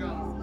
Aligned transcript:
And 0.00 0.37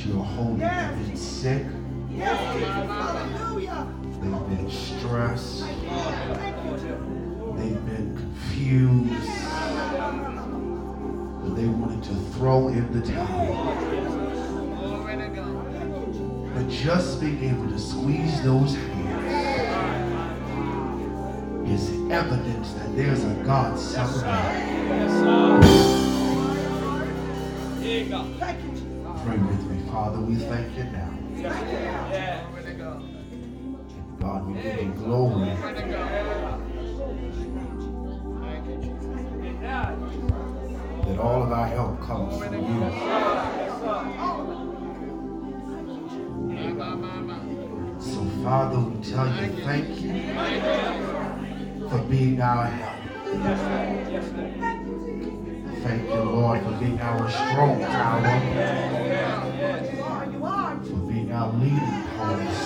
that 0.00 0.08
you're 0.08 0.24
holding 0.24 0.60
have 0.60 1.06
been 1.06 1.16
sick, 1.16 1.64
they've 2.10 2.20
been 4.48 4.70
stressed, 4.70 5.64
they've 7.56 7.86
been 7.86 8.16
confused, 8.16 9.30
but 11.42 11.54
they 11.54 11.66
wanted 11.66 12.02
to 12.02 12.14
throw 12.32 12.68
in 12.68 12.92
the 12.92 13.06
towel. 13.12 13.74
But 16.54 16.68
just 16.68 17.20
being 17.20 17.44
able 17.44 17.68
to 17.68 17.78
squeeze 17.78 18.42
those 18.42 18.74
hands 18.74 19.00
is 21.70 21.90
evidence 22.10 22.72
that 22.72 22.96
there's 22.96 23.24
a 23.24 23.34
God 23.44 23.78
somewhere. 23.78 24.66
Pray 29.22 29.36
with 29.36 29.62
me, 29.69 29.69
Father. 29.90 30.20
We 30.20 30.36
thank 30.36 30.76
you 30.76 30.84
now. 30.84 31.10
God, 34.20 34.46
we 34.46 34.54
give 34.62 34.82
you 34.82 34.92
glory. 34.92 35.50
That 41.06 41.18
all 41.18 41.42
of 41.42 41.50
our 41.50 41.66
help 41.66 42.00
comes 42.02 42.36
from 42.38 42.54
you. 42.54 42.90
So, 48.00 48.24
Father, 48.44 48.78
we 48.78 49.02
tell 49.02 49.26
you 49.26 49.50
thank 49.64 50.00
you 50.00 50.12
for 51.88 51.98
being 52.04 52.40
our 52.40 52.66
help. 52.66 53.00
Thank 55.82 56.08
you, 56.08 56.22
Lord, 56.22 56.62
for 56.62 56.72
being 56.72 57.00
our 57.00 57.30
strong 57.30 57.80
tower, 57.80 59.09
our 61.40 61.52
leading 61.54 62.04
post. 62.18 62.60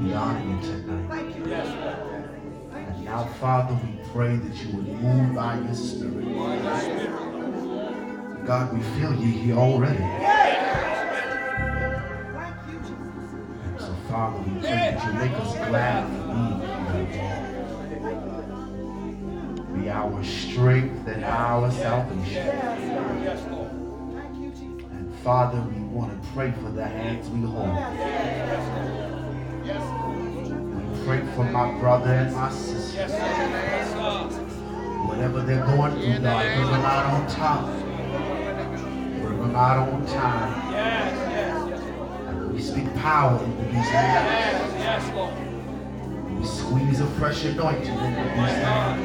We 0.00 0.14
honor 0.14 0.44
you 0.48 0.56
tonight. 0.62 1.26
And 2.74 3.04
now, 3.04 3.24
Father, 3.38 3.74
we 3.74 3.90
pray 4.12 4.36
that 4.36 4.54
you 4.64 4.68
would 4.76 4.88
move 4.88 5.34
by 5.34 5.58
your 5.60 5.74
Spirit. 5.74 6.24
God, 8.46 8.72
we 8.72 8.80
feel 8.98 9.14
you 9.14 9.30
here 9.30 9.56
already. 9.56 10.02
And 13.64 13.78
so, 13.78 13.94
Father, 14.08 14.38
we 14.38 14.60
pray 14.60 14.70
that 14.70 15.04
you 15.04 15.12
make 15.18 15.32
us 15.32 15.52
glad 15.68 16.06
to 16.06 16.12
be 16.94 17.04
here. 17.12 17.44
Be 19.82 19.90
our 19.90 20.24
strength 20.24 21.06
and 21.08 21.24
our 21.24 21.70
salvation. 21.70 23.67
Father, 25.28 25.60
we 25.60 25.76
want 25.94 26.10
to 26.10 26.18
pray 26.30 26.50
for 26.52 26.70
the 26.70 26.86
hands 26.86 27.28
we 27.28 27.40
hold. 27.42 27.68
We 30.88 31.04
pray 31.04 31.20
for 31.34 31.44
my 31.44 31.78
brother 31.78 32.14
and 32.14 32.34
my 32.34 32.50
sister. 32.50 33.06
Whatever 35.06 35.42
they're 35.42 35.66
going 35.66 35.92
through, 36.00 36.20
God, 36.22 36.46
bring 36.56 36.70
them 36.70 36.82
out 36.82 37.04
on 37.12 37.26
top. 37.28 37.66
Bring 39.20 39.38
them 39.38 39.54
out 39.54 39.86
on 39.90 40.06
time. 40.06 40.50
We 42.54 42.62
speak 42.62 42.94
power 42.94 43.44
into 43.44 43.64
these 43.64 43.88
hands. 43.90 45.12
We 46.40 46.46
squeeze 46.46 47.00
a 47.00 47.06
fresh 47.06 47.44
anointing 47.44 47.84
into 47.84 48.22
these 48.22 48.56
hands. 48.64 49.04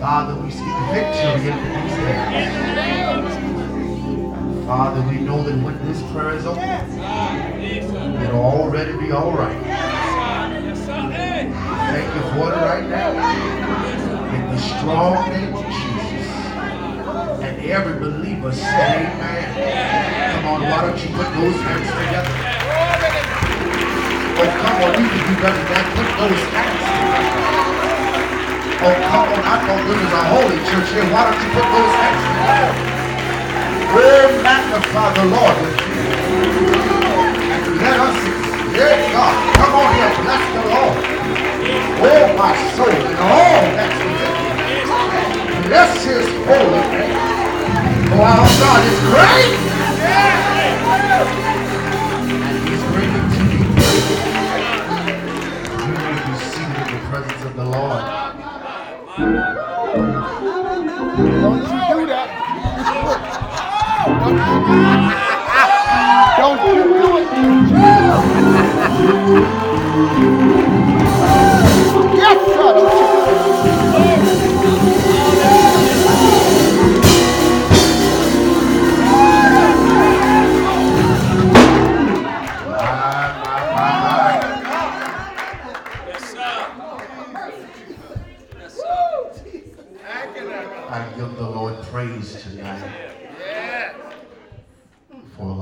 Father, 0.00 0.34
we 0.42 0.50
speak 0.50 0.76
victory 0.94 1.50
into 1.50 1.68
these 1.68 1.96
hands. 1.98 3.65
Father, 4.66 5.00
we 5.08 5.18
know 5.22 5.44
that 5.44 5.54
when 5.62 5.78
this 5.86 6.02
prayer 6.10 6.34
is 6.34 6.44
over, 6.44 6.58
it'll 6.58 8.42
already 8.42 8.98
be 8.98 9.12
all 9.12 9.30
right. 9.30 9.62
Thank 11.94 12.10
you 12.10 12.22
for 12.34 12.50
it 12.50 12.58
right 12.66 12.82
now. 12.90 13.14
In 14.34 14.42
the 14.50 14.58
strong 14.58 15.30
name 15.30 15.54
of 15.54 15.62
Jesus. 15.70 16.26
And 17.46 17.62
every 17.62 17.94
believer 18.00 18.50
say 18.50 19.06
amen. 19.06 20.34
Come 20.34 20.46
on, 20.50 20.62
why 20.62 20.80
don't 20.82 20.98
you 20.98 21.14
put 21.14 21.30
those 21.38 21.54
hands 21.62 21.86
together? 21.86 22.34
Oh, 24.34 24.50
come 24.50 24.82
on, 24.82 24.98
you 24.98 25.06
can 25.06 25.22
do 25.30 25.34
better 25.46 25.62
than 25.62 25.70
that. 25.78 25.86
Put 25.94 26.10
those 26.26 26.42
hands 26.50 26.82
together. 26.90 27.38
Oh, 28.82 28.98
come 29.14 29.30
on, 29.30 29.46
I 29.46 29.62
thought 29.62 29.82
this 29.86 29.94
was 29.94 30.10
a 30.10 30.26
holy 30.26 30.58
church 30.66 30.90
here. 30.90 31.06
Why 31.14 31.22
don't 31.30 31.38
you 31.38 31.54
put 31.54 31.70
those 31.70 31.94
hands 32.02 32.18
together? 32.26 32.95
Oh, 33.88 34.42
magnify 34.42 35.14
the 35.14 35.24
Lord 35.26 35.56
you. 35.62 35.70
And 37.62 37.78
let 37.80 37.98
us, 38.00 38.18
yeah, 38.76 39.12
God, 39.12 39.36
come 39.56 39.74
on 39.74 39.88
here, 39.94 40.12
bless 40.24 40.44
the 40.54 40.62
Lord. 40.74 40.98
Oh, 42.02 42.24
my 42.36 42.52
soul, 42.76 42.88
and 42.90 43.18
all 43.18 43.62
that's 43.76 43.98
within 44.04 44.34
me. 44.42 45.68
Bless 45.68 46.04
his 46.04 46.26
holy 46.46 46.84
name. 46.92 47.18
Oh, 48.12 48.22
our 48.22 48.48
God 48.60 48.80
is 48.86 48.98
great. 49.10 49.54
And 52.32 52.68
he's 52.68 52.84
greatly 52.92 53.22
to 53.34 53.40
praised. 53.76 54.20
You 55.86 55.94
may 55.94 56.16
be 56.26 56.34
seated 56.38 56.78
in 56.82 56.88
the 56.92 57.00
presence 57.10 57.42
of 57.44 57.52
the 57.56 57.64
Lord. 57.64 58.04
Don't 61.40 61.70
you. 61.70 61.75
Don't 64.26 64.34
you 66.74 66.82
do 66.82 67.16
it. 67.18 67.26
Yes, 72.16 72.38
sir. 72.56 73.75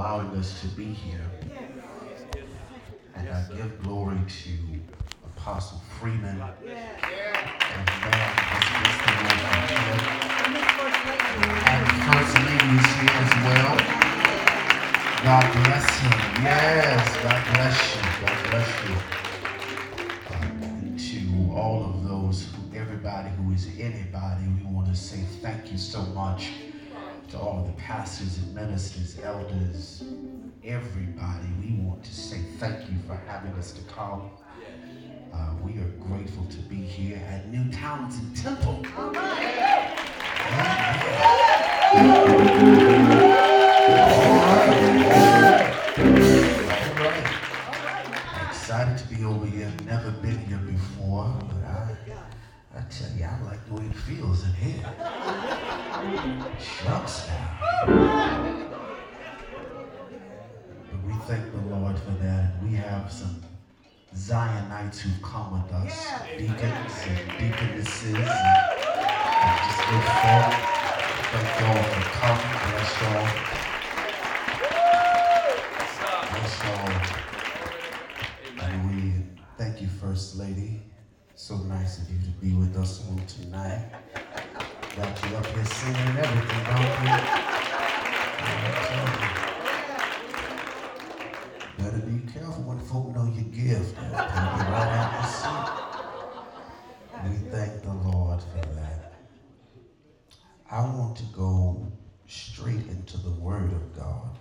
Allowing 0.04 0.36
us 0.36 0.60
to 0.60 0.66
be 0.76 0.84
here. 0.84 1.24
And 3.14 3.26
I 3.26 3.46
give 3.56 3.82
glory 3.82 4.18
to 4.18 4.50
Apostle 5.24 5.80
Freeman 5.98 6.28
and 6.28 6.38
man 6.38 6.98
has 7.00 7.16
blessed 8.76 9.00
And 11.64 11.86
First 12.04 12.34
Lady 12.36 12.68
is 12.76 12.88
here 13.00 13.16
as 13.16 13.32
well. 13.48 13.76
God 15.24 15.46
bless 15.64 15.88
him. 16.00 16.12
Yes, 16.44 17.00
God 17.22 17.40
bless 17.54 17.78
you. 17.96 18.02
God 18.26 18.38
bless 18.50 18.70
you. 18.84 18.96
To 20.98 21.54
all 21.54 21.80
of 21.86 21.94
those, 22.06 22.36
everybody 22.76 23.30
who 23.30 23.52
is 23.54 23.64
anybody, 23.80 24.44
we 24.48 24.70
want 24.70 24.86
to 24.88 24.94
say 24.94 25.24
thank 25.40 25.72
you 25.72 25.78
so 25.78 26.02
much 26.02 26.50
to 27.30 27.38
all 27.38 27.64
the 27.64 27.72
pastors 27.80 28.38
and 28.38 28.54
ministers, 28.54 29.18
elders, 29.22 30.04
everybody. 30.62 31.46
We 31.60 31.80
want 31.84 32.04
to 32.04 32.14
say 32.14 32.40
thank 32.58 32.90
you 32.90 32.96
for 33.06 33.14
having 33.26 33.52
us 33.52 33.72
to 33.72 33.82
come. 33.82 34.30
Uh, 35.32 35.54
we 35.62 35.78
are 35.78 35.88
grateful 36.00 36.44
to 36.46 36.58
be 36.58 36.76
here 36.76 37.20
at 37.28 37.48
New 37.48 37.70
Townsend 37.72 38.36
Temple. 38.36 38.84
All 38.96 39.10
right. 39.12 40.14
Excited 48.48 48.98
to 48.98 49.14
be 49.14 49.24
over 49.24 49.46
here. 49.46 49.72
Never 49.84 50.10
been 50.10 50.38
here 50.46 50.58
before, 50.58 51.36
but 51.40 51.64
I 51.68 51.96
like 52.74 53.66
the 53.68 53.74
way 53.74 53.84
it 53.86 53.94
feels 53.94 54.44
in 54.44 54.52
here. 54.54 54.84
Shucks 56.58 57.28
now. 57.28 57.48
But 60.90 61.00
we 61.06 61.12
thank 61.26 61.52
the 61.52 61.60
Lord 61.74 61.98
for 61.98 62.10
that. 62.22 62.54
And 62.54 62.70
we 62.70 62.76
have 62.76 63.12
some 63.12 63.42
Zionites 64.14 64.98
who've 64.98 65.22
come 65.22 65.62
with 65.62 65.72
us, 65.72 66.06
deacons 66.36 67.06
and 67.06 67.18
deaconesses, 67.38 68.14
and, 68.14 68.26
just 69.64 69.80
good 69.88 70.04
folk. 70.22 70.54
Thank 71.30 71.48
y'all 71.60 71.82
for 71.82 72.02
coming. 72.18 72.52
Bless 72.70 72.92
y'all. 73.00 73.26
Bless 76.30 76.54
y'all. 76.64 76.92
And 78.68 78.74
we 78.88 78.96
thank 79.58 79.74
you, 79.80 79.88
First 79.88 80.36
Lady. 80.36 80.93
So 81.46 81.58
nice 81.58 81.98
of 81.98 82.10
you 82.10 82.16
to 82.20 82.30
be 82.40 82.54
with 82.54 82.74
us 82.78 83.06
on 83.06 83.20
tonight. 83.26 83.90
Got 84.96 85.28
you 85.28 85.36
up 85.36 85.44
here 85.44 85.64
singing 85.66 86.16
everything, 86.16 86.64
don't 86.64 87.00
we? 87.02 87.08
Better 91.84 92.00
be 92.06 92.32
careful 92.32 92.62
when 92.62 92.80
folk 92.80 93.14
know 93.14 93.26
your 93.26 93.44
gift. 93.52 93.94
They'll 93.94 94.12
right 94.12 94.92
out 94.96 95.12
the 95.20 95.26
seat. 95.28 95.68
We 97.28 97.36
thank 97.50 97.82
the 97.82 97.92
Lord 97.92 98.40
for 98.40 98.64
that. 98.76 99.12
I 100.70 100.80
want 100.80 101.14
to 101.18 101.24
go 101.24 101.92
straight 102.26 102.86
into 102.86 103.18
the 103.18 103.32
Word 103.32 103.70
of 103.70 103.94
God. 103.94 104.38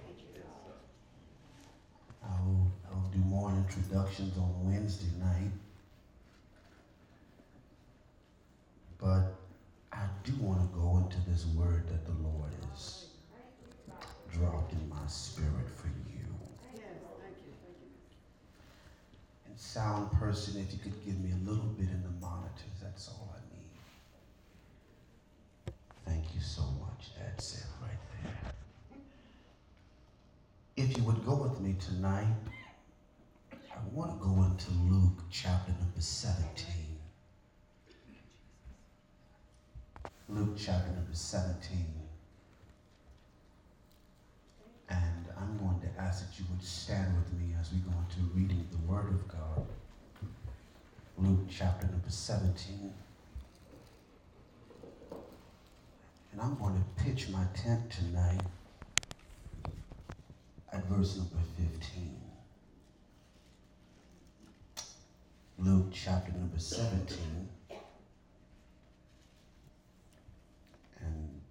I'll, 2.23 2.71
I'll 2.89 3.11
do 3.11 3.19
more 3.19 3.49
introductions 3.49 4.37
on 4.37 4.71
Wednesday 4.71 5.11
night. 5.19 5.51
But 9.03 9.35
I 9.91 10.05
do 10.23 10.31
want 10.39 10.61
to 10.61 10.67
go 10.77 10.97
into 10.97 11.17
this 11.29 11.45
word 11.47 11.89
that 11.89 12.05
the 12.05 12.13
Lord 12.23 12.53
has 12.71 13.07
dropped 14.31 14.71
in 14.71 14.87
my 14.87 15.05
spirit 15.07 15.69
for 15.75 15.87
you. 15.87 15.93
And 19.45 19.59
sound 19.59 20.09
person, 20.13 20.61
if 20.61 20.71
you 20.71 20.79
could 20.79 21.03
give 21.05 21.19
me 21.19 21.31
a 21.31 21.49
little 21.49 21.65
bit 21.65 21.89
in 21.89 22.01
the 22.01 22.11
monitors, 22.25 22.79
that's 22.81 23.09
all 23.09 23.35
I 23.35 23.39
need. 23.53 23.71
Thank 26.05 26.33
you 26.33 26.39
so 26.39 26.61
much. 26.79 27.11
That's 27.19 27.57
it 27.57 27.65
right 27.81 27.99
there. 28.23 28.53
If 30.77 30.97
you 30.97 31.03
would 31.03 31.25
go 31.25 31.35
with 31.35 31.59
me 31.59 31.75
tonight, 31.77 32.33
I 33.51 33.81
want 33.91 34.17
to 34.17 34.25
go 34.25 34.43
into 34.43 34.71
Luke 34.89 35.25
chapter 35.29 35.73
number 35.73 35.99
17. 35.99 36.92
Luke 40.33 40.55
chapter 40.57 40.91
number 40.91 41.13
17. 41.13 41.85
And 44.89 45.25
I'm 45.39 45.57
going 45.57 45.79
to 45.81 46.01
ask 46.01 46.25
that 46.27 46.39
you 46.39 46.45
would 46.51 46.63
stand 46.63 47.15
with 47.15 47.31
me 47.33 47.55
as 47.59 47.71
we 47.71 47.79
go 47.79 47.91
into 47.91 48.21
reading 48.33 48.67
the 48.71 48.91
Word 48.91 49.09
of 49.09 49.27
God. 49.27 49.65
Luke 51.17 51.45
chapter 51.49 51.85
number 51.87 52.09
17. 52.09 52.93
And 56.31 56.41
I'm 56.41 56.57
going 56.57 56.75
to 56.75 57.03
pitch 57.03 57.29
my 57.29 57.45
tent 57.53 57.91
tonight 57.91 58.41
at 60.71 60.83
verse 60.85 61.15
number 61.17 61.37
15. 61.79 62.19
Luke 65.59 65.91
chapter 65.91 66.31
number 66.31 66.57
17. 66.57 67.47
And 71.05 71.41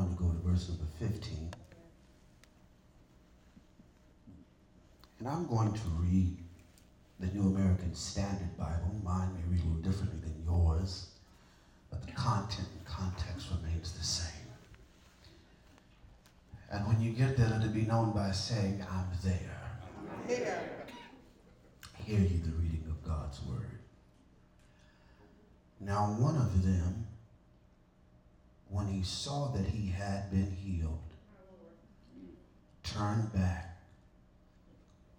I'm 0.00 0.16
going 0.16 0.16
to 0.16 0.22
go 0.22 0.30
to 0.30 0.48
verse 0.48 0.68
number 0.68 0.84
15. 0.98 1.50
And 5.18 5.28
I'm 5.28 5.46
going 5.46 5.74
to 5.74 5.80
read 5.98 6.38
the 7.18 7.26
New 7.26 7.48
American 7.48 7.94
Standard 7.94 8.56
Bible. 8.56 8.96
Mine 9.04 9.34
may 9.34 9.54
read 9.54 9.62
a 9.62 9.66
little 9.66 9.82
differently 9.82 10.20
than 10.20 10.42
yours, 10.46 11.08
but 11.90 12.06
the 12.06 12.12
content 12.12 12.66
and 12.78 12.86
context 12.86 13.48
remains 13.54 13.92
the 13.92 14.02
same. 14.02 14.26
And 16.72 16.86
when 16.86 17.00
you 17.02 17.12
get 17.12 17.36
there, 17.36 17.60
it 17.62 17.74
be 17.74 17.82
known 17.82 18.12
by 18.12 18.30
saying, 18.30 18.82
I'm 18.90 19.06
there. 19.22 19.60
Here. 20.26 20.62
Hear 22.06 22.20
ye 22.20 22.38
the 22.38 22.52
reading 22.52 22.84
of 22.88 23.06
God's 23.06 23.42
word. 23.42 23.80
Now, 25.78 26.16
one 26.18 26.36
of 26.36 26.62
them, 26.64 27.06
when 28.70 28.86
he 28.86 29.02
saw 29.02 29.48
that 29.48 29.66
he 29.66 29.90
had 29.90 30.30
been 30.30 30.50
healed, 30.50 30.98
turned 32.84 33.32
back, 33.32 33.78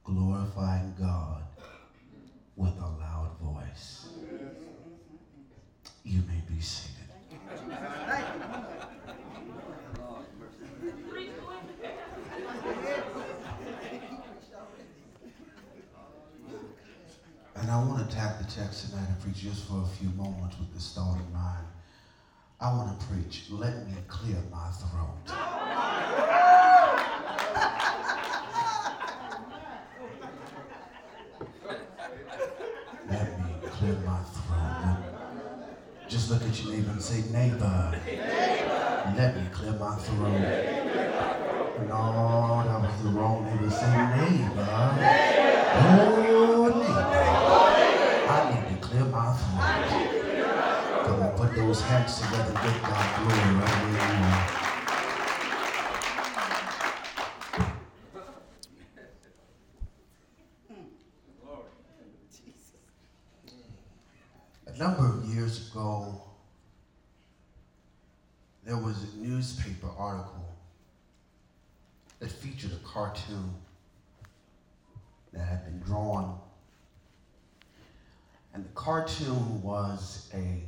glorifying 0.05 0.95
God 0.97 1.43
with 2.55 2.73
a 2.77 2.87
loud 2.99 3.31
voice. 3.41 4.07
You 6.03 6.21
may 6.27 6.41
be 6.53 6.61
seated. 6.61 6.95
And 17.55 17.69
I 17.69 17.83
want 17.83 18.09
to 18.09 18.15
tap 18.15 18.39
the 18.39 18.45
text 18.45 18.89
tonight 18.89 19.07
and 19.07 19.19
preach 19.21 19.43
just 19.43 19.67
for 19.67 19.83
a 19.83 19.85
few 19.97 20.09
moments 20.09 20.57
with 20.57 20.73
this 20.73 20.93
thought 20.95 21.17
in 21.17 21.33
mind. 21.33 21.65
I 22.63 22.71
want 22.75 22.99
to 22.99 23.05
preach, 23.07 23.45
let 23.49 23.87
me 23.87 23.95
clear 24.07 24.37
my 24.51 24.69
throat. 24.69 25.17
Let 33.09 33.39
me 33.39 33.67
clear 33.67 33.95
my 34.05 34.21
throat. 34.21 34.97
Just 36.07 36.29
look 36.29 36.43
at 36.43 36.63
your 36.63 36.73
neighbor 36.73 36.91
and 36.91 37.01
say, 37.01 37.23
neighbor, 37.31 37.99
let 39.17 39.35
me 39.37 39.49
clear 39.51 39.73
my 39.73 39.95
throat. 39.95 40.81
No, 41.87 42.63
that 42.67 42.79
was 42.79 43.03
the 43.03 43.09
wrong 43.09 43.43
neighbor. 43.43 43.71
Say 43.71 43.87
neighbor. 44.17 45.20
Those 51.71 51.81
God 51.83 53.07
glory 53.15 53.37
right. 53.55 54.47
A 64.67 64.77
number 64.77 65.07
of 65.07 65.23
years 65.33 65.69
ago, 65.69 66.21
there 68.65 68.75
was 68.75 69.05
a 69.13 69.17
newspaper 69.17 69.87
article 69.97 70.53
that 72.19 72.29
featured 72.29 72.73
a 72.73 72.85
cartoon 72.85 73.53
that 75.31 75.45
had 75.45 75.63
been 75.63 75.79
drawn. 75.79 76.37
And 78.53 78.65
the 78.65 78.69
cartoon 78.75 79.61
was 79.61 80.29
a 80.33 80.65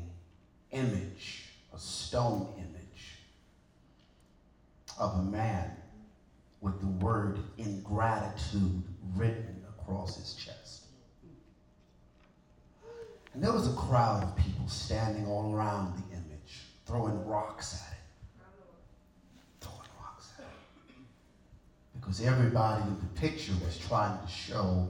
image, 0.73 1.45
a 1.73 1.79
stone 1.79 2.47
image 2.57 3.19
of 4.99 5.15
a 5.15 5.23
man 5.23 5.71
with 6.61 6.79
the 6.79 7.05
word 7.05 7.39
ingratitude 7.57 8.83
written 9.15 9.63
across 9.77 10.15
his 10.17 10.33
chest. 10.35 10.83
And 13.33 13.43
there 13.43 13.51
was 13.51 13.67
a 13.67 13.73
crowd 13.73 14.23
of 14.23 14.35
people 14.35 14.67
standing 14.67 15.25
all 15.25 15.53
around 15.53 15.97
the 15.97 16.15
image, 16.15 16.61
throwing 16.85 17.25
rocks 17.25 17.81
at 17.81 17.93
it. 17.93 18.45
Throwing 19.61 19.89
rocks 19.99 20.31
at 20.37 20.45
it. 20.45 20.95
Because 21.99 22.21
everybody 22.21 22.83
in 22.83 22.99
the 22.99 23.19
picture 23.19 23.53
was 23.65 23.77
trying 23.77 24.19
to 24.23 24.31
show 24.31 24.87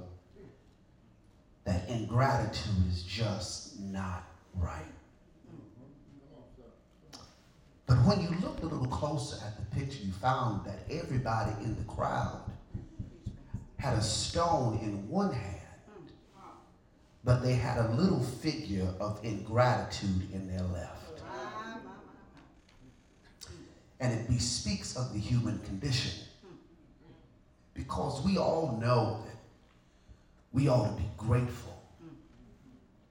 that 1.63 1.87
ingratitude 1.87 2.87
is 2.91 3.03
just 3.03 3.79
not 3.79 4.23
right. 4.55 4.83
But 7.85 7.92
when 8.05 8.21
you 8.21 8.29
looked 8.41 8.63
a 8.63 8.67
little 8.67 8.87
closer 8.87 9.37
at 9.45 9.57
the 9.57 9.75
picture, 9.75 10.03
you 10.03 10.11
found 10.13 10.65
that 10.65 10.79
everybody 10.89 11.51
in 11.63 11.75
the 11.75 11.83
crowd 11.83 12.41
had 13.77 13.97
a 13.97 14.01
stone 14.01 14.79
in 14.81 15.07
one 15.09 15.31
hand 15.33 15.63
but 17.23 17.41
they 17.41 17.53
had 17.53 17.77
a 17.77 17.91
little 17.93 18.21
figure 18.21 18.87
of 18.99 19.19
ingratitude 19.23 20.29
in 20.33 20.47
their 20.47 20.63
left. 20.63 21.21
And 23.99 24.13
it 24.13 24.27
bespeaks 24.27 24.97
of 24.97 25.13
the 25.13 25.19
human 25.19 25.59
condition. 25.59 26.11
Because 27.73 28.23
we 28.25 28.37
all 28.37 28.77
know 28.81 29.23
that 29.25 29.37
we 30.51 30.67
ought 30.67 30.95
to 30.95 31.01
be 31.01 31.07
grateful. 31.17 31.81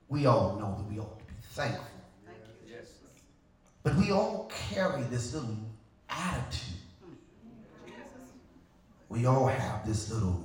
We 0.09 0.27
all 0.27 0.57
know 0.57 0.77
that 0.77 0.93
we 0.93 1.01
ought 1.01 1.19
to 1.19 1.25
be 1.25 1.33
thankful. 1.43 1.87
But 3.83 3.97
we 3.97 4.13
all 4.13 4.51
carry 4.69 5.03
this 5.05 5.35
little 5.35 5.57
attitude. 6.09 6.75
We 9.09 9.27
all 9.27 9.47
have 9.47 9.87
this 9.87 10.11
little 10.11 10.45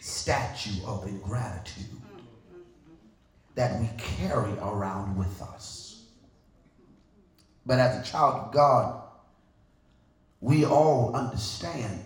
statue 0.00 0.84
of 0.86 1.06
ingratitude 1.06 1.84
that 3.54 3.80
we 3.80 3.88
carry 3.98 4.52
around 4.58 5.16
with 5.16 5.42
us. 5.42 6.04
But 7.66 7.80
as 7.80 8.08
a 8.08 8.10
child 8.10 8.46
of 8.46 8.52
God, 8.52 9.02
we 10.40 10.64
all 10.64 11.14
understand 11.14 12.04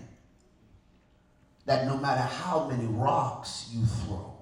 that 1.66 1.86
no 1.86 1.96
matter 1.98 2.22
how 2.22 2.68
many 2.68 2.86
rocks 2.86 3.68
you 3.70 3.84
throw, 3.84 4.32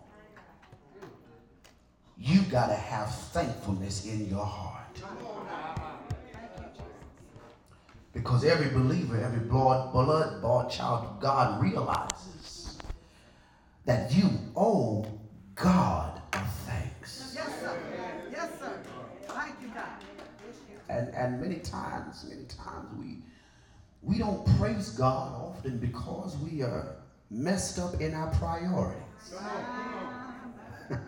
you 2.17 2.43
got 2.43 2.69
to 2.69 2.75
have 2.75 3.15
thankfulness 3.15 4.07
in 4.07 4.29
your 4.29 4.45
heart. 4.45 5.03
Because 8.13 8.45
every 8.45 8.69
believer, 8.71 9.21
every 9.21 9.41
blood, 9.41 9.93
blood 9.93 10.43
bought 10.43 10.71
child 10.71 11.05
of 11.05 11.21
God 11.21 11.63
realizes 11.63 12.79
that 13.85 14.13
you 14.13 14.29
owe 14.57 15.07
God 15.55 16.21
a 16.33 16.45
thanks. 16.67 17.33
Yes, 17.35 17.61
sir. 17.61 17.79
Yes, 18.31 18.51
sir. 18.59 18.81
Thank 19.27 19.55
you, 19.63 19.69
God. 19.69 19.85
And, 20.89 21.15
and 21.15 21.41
many 21.41 21.61
times, 21.61 22.27
many 22.29 22.45
times 22.47 22.89
we 22.99 23.19
we 24.03 24.19
don't 24.19 24.47
praise 24.59 24.91
God 24.91 25.33
often 25.35 25.79
because 25.79 26.37
we 26.39 26.63
are 26.63 26.97
messed 27.31 27.79
up 27.79 28.01
in 28.01 28.15
our 28.15 28.35
priorities. 28.35 29.03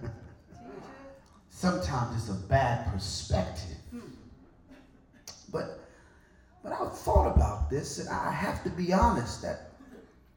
Sometimes 1.48 2.16
it's 2.16 2.28
a 2.28 2.40
bad 2.48 2.92
perspective. 2.92 3.78
Hmm. 3.90 4.00
But 5.50 5.81
but 6.62 6.72
I've 6.72 6.96
thought 6.96 7.34
about 7.34 7.70
this 7.70 7.98
and 7.98 8.08
I 8.08 8.30
have 8.30 8.62
to 8.64 8.70
be 8.70 8.92
honest 8.92 9.42
that 9.42 9.72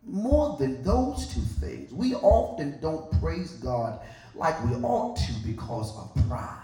more 0.03 0.57
than 0.57 0.83
those 0.83 1.27
two 1.33 1.41
things, 1.41 1.91
we 1.91 2.15
often 2.15 2.79
don't 2.81 3.11
praise 3.19 3.51
God 3.53 3.99
like 4.33 4.61
we 4.65 4.75
ought 4.75 5.17
to 5.17 5.33
because 5.45 5.95
of 5.97 6.27
pride. 6.27 6.61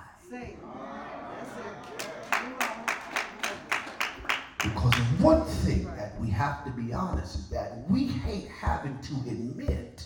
Because 4.64 4.94
one 5.20 5.44
thing 5.44 5.86
that 5.96 6.20
we 6.20 6.30
have 6.30 6.64
to 6.66 6.72
be 6.72 6.94
honest 6.94 7.36
is 7.36 7.50
that 7.50 7.84
we 7.90 8.06
hate 8.06 8.48
having 8.48 8.98
to 9.00 9.14
admit 9.30 10.06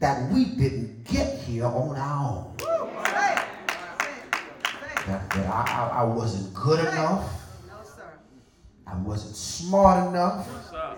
that 0.00 0.30
we 0.30 0.44
didn't 0.44 1.04
get 1.04 1.38
here 1.40 1.66
on 1.66 1.96
our 1.96 2.36
own. 2.36 2.56
That, 5.06 5.30
that 5.30 5.46
I, 5.46 5.90
I, 5.92 6.00
I 6.00 6.04
wasn't 6.04 6.52
good 6.54 6.80
enough. 6.80 7.45
No, 8.86 8.92
sir. 8.92 8.98
I 8.98 9.02
wasn't 9.02 9.36
smart 9.36 10.08
enough. 10.08 10.48
I 10.74 10.96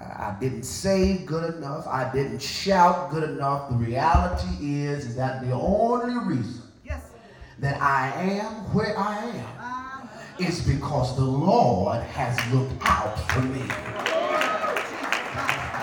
I 0.00 0.36
didn't 0.40 0.62
save 0.62 1.26
good 1.26 1.54
enough. 1.56 1.86
I 1.86 2.10
didn't 2.12 2.40
shout 2.40 3.10
good 3.10 3.22
enough. 3.28 3.68
The 3.68 3.76
reality 3.76 4.84
is, 4.84 5.04
is 5.06 5.16
that 5.16 5.42
the 5.46 5.52
only 5.52 6.16
reason 6.36 6.62
Yes, 6.84 7.10
that 7.58 7.80
I 7.82 8.10
am 8.22 8.52
where 8.74 8.98
I 8.98 9.18
am 9.26 9.46
Ah, 9.58 10.08
is 10.38 10.62
because 10.62 11.14
the 11.16 11.24
Lord 11.24 12.00
has 12.02 12.34
looked 12.52 12.72
out 12.82 13.18
for 13.30 13.40
me. 13.42 13.60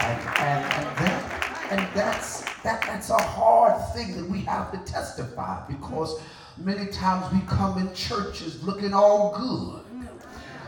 And, 0.07 0.21
and, 0.39 0.65
and, 0.73 0.97
that, 0.97 1.67
and 1.71 1.87
that's, 1.93 2.41
that, 2.63 2.81
that's 2.81 3.09
a 3.11 3.21
hard 3.21 3.75
thing 3.93 4.15
that 4.17 4.27
we 4.27 4.39
have 4.41 4.71
to 4.71 4.91
testify 4.91 5.63
because 5.67 6.19
many 6.57 6.87
times 6.87 7.31
we 7.33 7.39
come 7.47 7.77
in 7.77 7.93
churches 7.93 8.63
looking 8.63 8.93
all 8.93 9.35
good. 9.37 9.83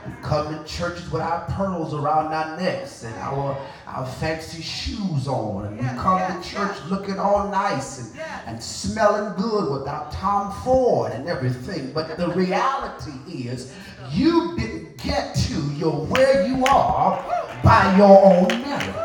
We 0.06 0.14
come 0.22 0.54
in 0.56 0.66
churches 0.66 1.12
with 1.12 1.22
our 1.22 1.46
pearls 1.52 1.94
around 1.94 2.28
our 2.34 2.60
necks 2.60 3.04
and 3.04 3.14
our, 3.16 3.58
our 3.88 4.06
fancy 4.06 4.62
shoes 4.62 5.28
on. 5.28 5.66
And 5.66 5.78
Yeah, 5.78 5.94
we 5.94 6.00
come 6.00 6.18
yeah, 6.18 6.42
to 6.42 6.50
church 6.50 6.78
yeah. 6.78 6.90
looking 6.90 7.20
all 7.20 7.50
nice 7.50 8.00
and, 8.00 8.20
and 8.46 8.64
smelling 8.64 9.34
good 9.42 9.72
without 9.80 10.12
Tom 10.12 10.52
Ford 10.64 11.12
and 11.12 11.28
everything. 11.28 11.92
But 11.92 12.18
the 12.18 12.30
reality 12.30 13.12
is, 13.28 13.74
you 14.12 14.56
didn't 14.58 14.98
get 14.98 15.36
to 15.36 15.62
your 15.74 16.06
where 16.06 16.48
you 16.48 16.66
are 16.66 17.24
by 17.64 17.96
your 17.98 18.26
own 18.26 18.48
merit. 18.48 18.96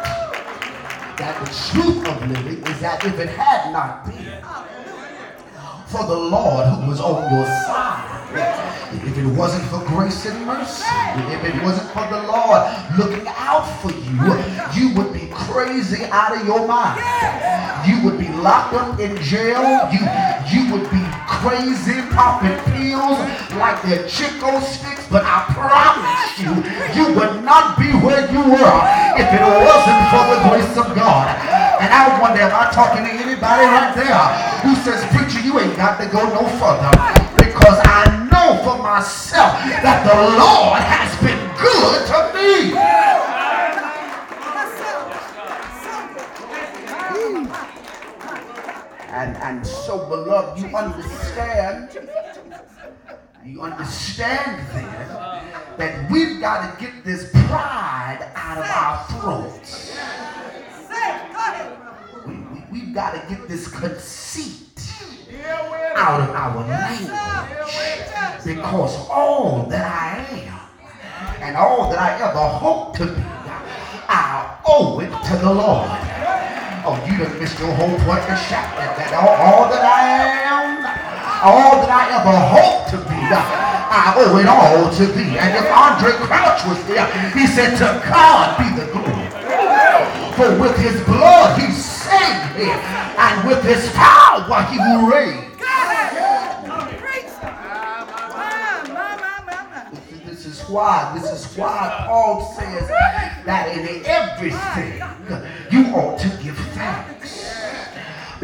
That 1.19 1.45
the 1.45 1.71
truth 1.71 2.09
of 2.09 2.29
living 2.29 2.63
is 2.67 2.81
that 2.81 3.05
if 3.05 3.19
it 3.19 3.29
had 3.29 3.73
not 3.73 4.05
been 4.07 4.43
for 5.87 6.05
the 6.07 6.17
Lord 6.17 6.67
who 6.67 6.91
was 6.91 7.01
on 7.01 7.33
your 7.33 7.47
side. 7.47 8.24
If 8.35 9.19
it 9.19 9.27
wasn't 9.27 9.65
for 9.71 9.85
grace 9.87 10.27
and 10.27 10.47
mercy, 10.47 10.85
if 11.33 11.45
it 11.45 11.63
wasn't 11.63 11.91
for 11.91 12.07
the 12.09 12.23
Lord 12.27 12.63
looking 12.99 13.27
out 13.37 13.65
for 13.81 13.91
you, 13.91 14.35
you 14.75 14.95
would 14.97 15.13
be 15.13 15.29
crazy 15.33 16.05
out 16.07 16.37
of 16.37 16.47
your 16.47 16.67
mind. 16.67 17.01
You 17.87 18.03
would 18.05 18.19
be 18.19 18.29
locked 18.29 18.75
up 18.75 18.99
in 18.99 19.17
jail. 19.23 19.91
You 19.93 20.01
you 20.51 20.73
would 20.73 20.91
be 20.91 21.03
crazy 21.27 22.01
popping 22.13 22.57
pills 22.73 23.19
like 23.57 23.81
they're 23.83 24.07
Chick-O-Sticks. 24.09 25.09
But 25.11 25.25
I 25.25 25.45
promise 25.53 26.39
you, 26.39 26.53
you 26.97 27.15
would 27.15 27.45
not 27.45 27.79
be 27.79 27.91
where 28.03 28.25
you 28.31 28.41
were 28.41 28.79
if 29.19 29.29
it 29.29 29.43
wasn't 29.43 30.03
for 30.11 30.25
the 30.33 30.39
grace 30.49 30.75
of 30.77 30.95
God. 30.97 31.29
And 31.81 31.93
I 31.93 32.21
wonder, 32.21 32.41
am 32.41 32.55
I 32.55 32.71
talking 32.73 33.05
to 33.05 33.11
anybody 33.11 33.65
right 33.65 33.93
there 33.95 34.25
who 34.65 34.75
says, 34.83 35.05
preacher, 35.13 35.41
you 35.45 35.59
ain't 35.61 35.77
got 35.77 36.01
to 36.01 36.07
go 36.07 36.23
no 36.33 36.49
further? 36.57 36.91
Because 37.37 37.79
I 37.85 38.24
know 38.45 38.63
for 38.63 38.83
myself 38.83 39.53
that 39.83 40.05
the 40.05 40.17
Lord 40.37 40.83
has 40.83 41.13
been 41.25 41.41
good 41.57 42.07
to 42.13 42.19
me. 42.35 42.77
And, 49.09 49.37
and 49.37 49.67
so, 49.67 50.09
beloved, 50.09 50.61
you 50.61 50.77
understand, 50.77 51.97
you 53.45 53.61
understand 53.63 54.67
then 54.73 54.89
that 55.79 56.11
we've 56.11 56.41
got 56.41 56.79
to 56.79 56.85
get 56.85 57.05
this 57.05 57.31
pride 57.31 58.31
out 58.35 58.59
of 58.59 58.65
our 58.65 59.05
throats. 59.21 59.97
We, 62.27 62.35
we, 62.35 62.65
we've 62.73 62.95
got 62.95 63.13
to 63.13 63.35
get 63.35 63.49
this 63.49 63.69
conceit 63.69 64.64
out 65.97 66.21
of 66.21 66.31
our 66.31 66.67
language. 66.67 67.11
Because 68.45 69.09
all 69.09 69.67
that 69.71 69.87
I 69.87 70.21
am 70.45 70.61
and 71.43 71.57
all 71.57 71.91
that 71.91 71.99
I 71.99 72.17
ever 72.21 72.47
hope 72.59 72.97
to 72.99 73.07
be, 73.07 73.23
I 74.09 74.61
owe 74.67 75.01
it 75.01 75.09
to 75.09 75.37
the 75.37 75.53
Lord. 75.53 75.89
Oh, 76.85 77.01
you 77.09 77.17
done 77.17 77.39
missed 77.41 77.59
your 77.59 77.73
whole 77.73 77.97
point 78.05 78.21
of 78.29 78.37
shot. 78.45 78.69
That, 78.77 78.93
that 79.01 79.17
all, 79.17 79.33
all 79.41 79.65
that 79.73 79.81
I 79.81 80.05
am, 80.45 80.85
all 81.41 81.81
that 81.81 81.89
I 81.89 82.13
ever 82.21 82.37
hope 82.53 82.93
to 82.93 82.99
be, 83.09 83.21
I 83.33 84.13
owe 84.21 84.37
it 84.37 84.45
all 84.45 84.93
to 84.93 85.05
thee. 85.17 85.39
And 85.41 85.57
if 85.57 85.65
Andraé 85.73 86.13
Crouch 86.29 86.65
was 86.69 86.85
there, 86.85 87.09
he 87.33 87.47
said, 87.47 87.77
to 87.81 87.89
God 88.05 88.61
be 88.61 88.69
the 88.77 88.93
glory. 88.93 89.25
For 90.37 90.51
with 90.61 90.77
his 90.77 91.01
blood 91.07 91.59
he 91.61 91.73
and 92.25 93.49
with 93.49 93.63
his 93.65 93.89
power 93.93 94.63
he 94.65 94.79
will 94.79 95.09
my. 95.09 95.51
This 100.27 100.47
is 100.47 100.61
why, 100.69 101.19
this 101.19 101.31
is 101.31 101.57
why 101.57 102.05
Paul 102.07 102.53
says 102.59 102.89
that 103.47 103.77
in 103.77 104.05
everything 104.05 105.01
you 105.71 105.95
ought 105.95 106.19
to 106.19 106.29
give 106.43 106.57
thanks. 106.75 107.14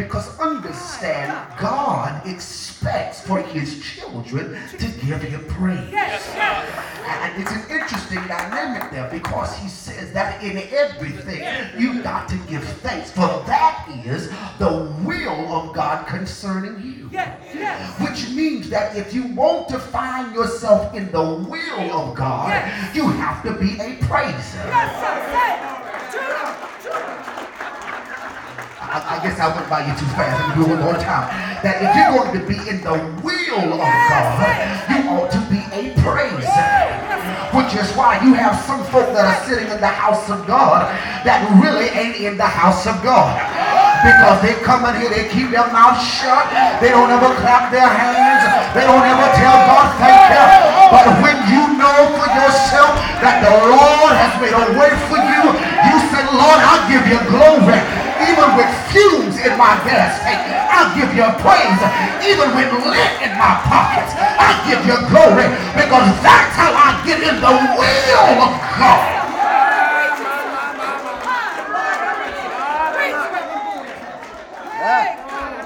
Because 0.00 0.38
understand, 0.38 1.30
God 1.59 2.26
expects 2.26 3.21
for 3.21 3.42
his 3.42 3.83
children 3.83 4.57
to 4.78 4.87
give 5.07 5.21
him 5.21 5.45
praise. 5.47 5.92
And 5.92 7.42
it's 7.42 7.52
an 7.52 7.71
interesting 7.71 8.21
dynamic 8.26 8.90
there 8.90 9.11
because 9.11 9.54
he 9.59 9.69
says 9.69 10.11
that 10.14 10.42
in 10.42 10.57
everything 10.73 11.45
you've 11.78 12.02
got 12.02 12.28
to 12.30 12.37
give 12.49 12.64
thanks, 12.80 13.11
for 13.11 13.28
that 13.47 13.87
is 14.07 14.30
the 14.59 14.90
will 15.04 15.52
of 15.52 15.75
God 15.75 16.07
concerning 16.07 16.80
you. 16.83 17.11
Which 18.02 18.30
means 18.30 18.71
that 18.71 18.97
if 18.97 19.12
you 19.12 19.26
want 19.35 19.69
to 19.69 19.78
find 19.78 20.35
yourself 20.35 20.95
in 20.95 21.12
the 21.12 21.23
will 21.23 21.92
of 21.92 22.14
God, 22.14 22.49
you 22.95 23.07
have 23.07 23.42
to 23.42 23.52
be 23.52 23.78
a 23.78 23.97
praiser. 24.07 24.64
Yes, 24.64 24.97
sir. 24.99 25.14
Say 25.30 25.50
it. 25.57 25.61
True. 26.11 26.59
True. 26.59 26.70
I, 28.90 28.99
I 28.99 29.16
guess 29.23 29.38
I 29.38 29.47
went 29.54 29.70
by 29.70 29.87
you 29.87 29.94
too 29.94 30.11
fast. 30.18 30.35
Let 30.35 30.50
me 30.50 30.54
do 30.59 30.62
it 30.66 30.82
one 30.82 30.82
more 30.82 30.99
time. 30.99 31.30
That 31.62 31.78
if 31.78 31.94
you're 31.94 32.11
going 32.11 32.35
to 32.35 32.42
be 32.42 32.59
in 32.66 32.82
the 32.82 32.99
will 33.23 33.78
of 33.78 33.87
God, 33.87 34.35
you 34.90 34.99
ought 35.14 35.30
to 35.30 35.40
be 35.47 35.62
a 35.70 35.94
praiser. 36.02 36.66
Which 37.54 37.70
is 37.78 37.87
why 37.94 38.18
you 38.18 38.35
have 38.35 38.59
some 38.66 38.82
folk 38.90 39.14
that 39.14 39.30
are 39.30 39.40
sitting 39.47 39.70
in 39.70 39.78
the 39.78 39.94
house 39.94 40.26
of 40.26 40.42
God 40.42 40.90
that 41.23 41.38
really 41.62 41.87
ain't 41.94 42.18
in 42.18 42.35
the 42.35 42.50
house 42.50 42.90
of 42.90 42.99
God. 43.06 43.30
Because 44.02 44.42
they 44.42 44.59
come 44.66 44.82
in 44.90 44.99
here, 44.99 45.11
they 45.14 45.30
keep 45.30 45.54
their 45.54 45.70
mouth 45.70 45.94
shut. 46.02 46.50
They 46.82 46.90
don't 46.90 47.14
ever 47.14 47.30
clap 47.38 47.70
their 47.70 47.87
hands. 47.87 48.42
They 48.75 48.82
don't 48.90 49.06
ever 49.06 49.28
tell 49.38 49.54
God 49.70 49.87
thank 50.02 50.35
you. 50.35 50.47
But 50.90 51.06
when 51.23 51.38
you 51.47 51.78
know 51.78 52.11
for 52.18 52.26
yourself 52.26 52.90
that 53.23 53.38
the 53.38 53.54
Lord 53.70 54.18
has 54.18 54.35
made 54.42 54.56
a 54.56 54.66
way 54.75 54.90
for 55.06 55.20
you, 55.23 55.42
you 55.78 55.97
say, 56.11 56.26
Lord, 56.35 56.59
I'll 56.59 56.90
give 56.90 57.06
you 57.06 57.23
glory. 57.30 58.10
Even 58.29 58.49
with 58.57 58.71
fumes 58.93 59.37
in 59.41 59.57
my 59.57 59.77
tank, 59.87 60.41
I'll 60.69 60.93
give 60.97 61.11
you 61.17 61.25
praise. 61.41 61.81
Even 62.25 62.49
with 62.53 62.71
lead 62.85 63.15
in 63.25 63.33
my 63.41 63.57
pockets, 63.65 64.12
I'll 64.17 64.61
give 64.69 64.83
you 64.85 64.97
glory. 65.09 65.49
Because 65.73 66.09
that's 66.21 66.55
how 66.57 66.73
I 66.77 67.00
get 67.05 67.21
in 67.25 67.37
the 67.41 67.53
will 67.77 68.43
of 68.45 68.53
God. 68.79 69.21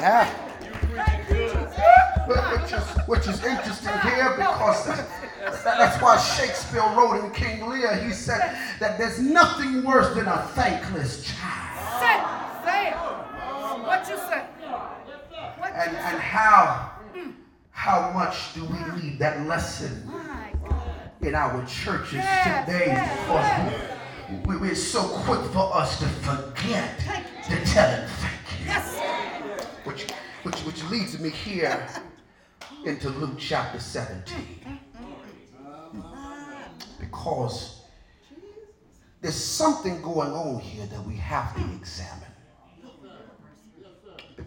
Yeah. 0.04 0.28
Which 2.26 2.72
is, 2.72 2.84
which 3.06 3.26
is 3.26 3.44
interesting 3.44 3.92
here 4.00 4.30
because 4.36 4.86
that, 4.86 5.78
that's 5.78 6.02
why 6.02 6.18
Shakespeare 6.18 6.82
wrote 6.94 7.24
in 7.24 7.30
King 7.30 7.66
Lear, 7.68 7.96
he 7.96 8.12
said 8.12 8.56
that 8.80 8.98
there's 8.98 9.18
nothing 9.18 9.82
worse 9.82 10.14
than 10.14 10.26
a 10.26 10.42
thankless 10.54 11.24
child. 11.24 12.00
Say 12.00 12.16
it. 12.20 12.24
Say 12.64 12.88
it. 12.90 12.96
What 13.86 14.08
you 14.08 14.16
say? 14.16 14.42
What 15.58 15.72
And, 15.72 15.92
you 15.92 15.98
and 15.98 16.18
say? 16.18 16.23
How, 16.34 16.90
how 17.70 18.10
much 18.10 18.54
do 18.54 18.64
we 18.64 18.78
need 19.00 19.20
that 19.20 19.46
lesson 19.46 20.10
in 21.20 21.32
our 21.32 21.64
churches 21.64 22.24
today 22.42 23.08
because 23.24 23.72
we, 24.44 24.56
we, 24.56 24.56
we're 24.56 24.74
so 24.74 25.00
quick 25.24 25.40
for 25.52 25.72
us 25.76 26.00
to 26.00 26.06
forget 26.06 26.98
to 27.44 27.64
tell 27.66 27.88
him 27.88 28.08
thank 28.08 28.60
you. 28.60 28.66
Yes. 28.66 28.98
Which, 29.84 30.10
which, 30.42 30.58
which 30.62 30.82
leads 30.90 31.20
me 31.20 31.30
here 31.30 31.86
into 32.84 33.10
Luke 33.10 33.36
chapter 33.38 33.78
17. 33.78 34.80
Because 36.98 37.82
there's 39.20 39.36
something 39.36 40.02
going 40.02 40.32
on 40.32 40.58
here 40.58 40.86
that 40.86 41.06
we 41.06 41.14
have 41.14 41.54
to 41.54 41.62
examine. 41.76 42.22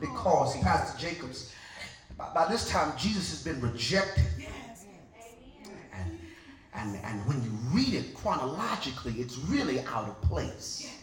Because 0.02 0.58
Pastor 0.58 1.00
Jacobs, 1.00 1.54
by, 2.18 2.30
by 2.34 2.48
this 2.48 2.70
time, 2.70 2.98
Jesus 2.98 3.30
has 3.30 3.44
been 3.44 3.62
rejected. 3.62 4.26
And, 5.94 6.20
and, 6.74 7.00
and 7.04 7.26
when 7.28 7.44
you 7.44 7.52
read 7.72 7.94
it 7.94 8.14
chronologically, 8.16 9.14
it's 9.14 9.38
really 9.38 9.82
out 9.82 10.08
of 10.08 10.22
place. 10.22 10.97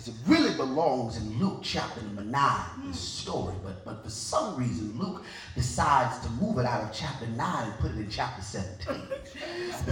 Because 0.00 0.14
it 0.14 0.28
really 0.28 0.56
belongs 0.56 1.18
in 1.18 1.38
Luke 1.38 1.58
chapter 1.62 2.00
number 2.00 2.22
9, 2.22 2.60
this 2.86 2.98
story. 2.98 3.54
But, 3.62 3.84
but 3.84 4.02
for 4.02 4.08
some 4.08 4.56
reason, 4.56 4.98
Luke 4.98 5.22
decides 5.54 6.24
to 6.24 6.30
move 6.42 6.56
it 6.56 6.64
out 6.64 6.84
of 6.84 6.90
chapter 6.90 7.26
9 7.26 7.64
and 7.64 7.78
put 7.80 7.90
it 7.90 7.98
in 7.98 8.08
chapter 8.08 8.40
17. 8.40 8.96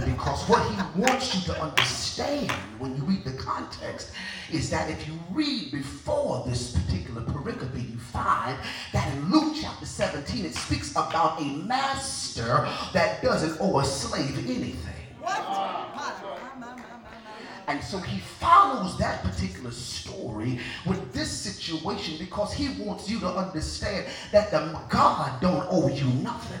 Because 0.05 0.47
what 0.49 0.63
he 0.69 0.99
wants 0.99 1.35
you 1.35 1.53
to 1.53 1.61
understand 1.61 2.51
when 2.79 2.95
you 2.95 3.03
read 3.03 3.23
the 3.23 3.33
context 3.33 4.11
is 4.51 4.69
that 4.69 4.89
if 4.89 5.07
you 5.07 5.13
read 5.31 5.71
before 5.71 6.43
this 6.47 6.71
particular 6.71 7.21
pericope, 7.21 7.91
you 7.91 7.97
find 7.97 8.57
that 8.93 9.15
in 9.15 9.31
Luke 9.31 9.55
chapter 9.59 9.85
17, 9.85 10.45
it 10.45 10.55
speaks 10.55 10.91
about 10.91 11.39
a 11.39 11.45
master 11.45 12.67
that 12.93 13.21
doesn't 13.21 13.59
owe 13.59 13.79
a 13.79 13.85
slave 13.85 14.37
anything. 14.39 14.75
What? 15.21 15.79
And 17.69 17.83
so 17.83 17.99
he 17.99 18.17
follows 18.19 18.97
that 18.97 19.21
particular 19.21 19.69
story 19.69 20.59
with 20.87 21.13
this 21.13 21.29
situation 21.31 22.15
because 22.17 22.51
he 22.51 22.69
wants 22.83 23.07
you 23.07 23.19
to 23.19 23.27
understand 23.27 24.07
that 24.31 24.49
the 24.49 24.75
God 24.89 25.39
don't 25.39 25.67
owe 25.69 25.87
you 25.87 26.05
nothing, 26.23 26.59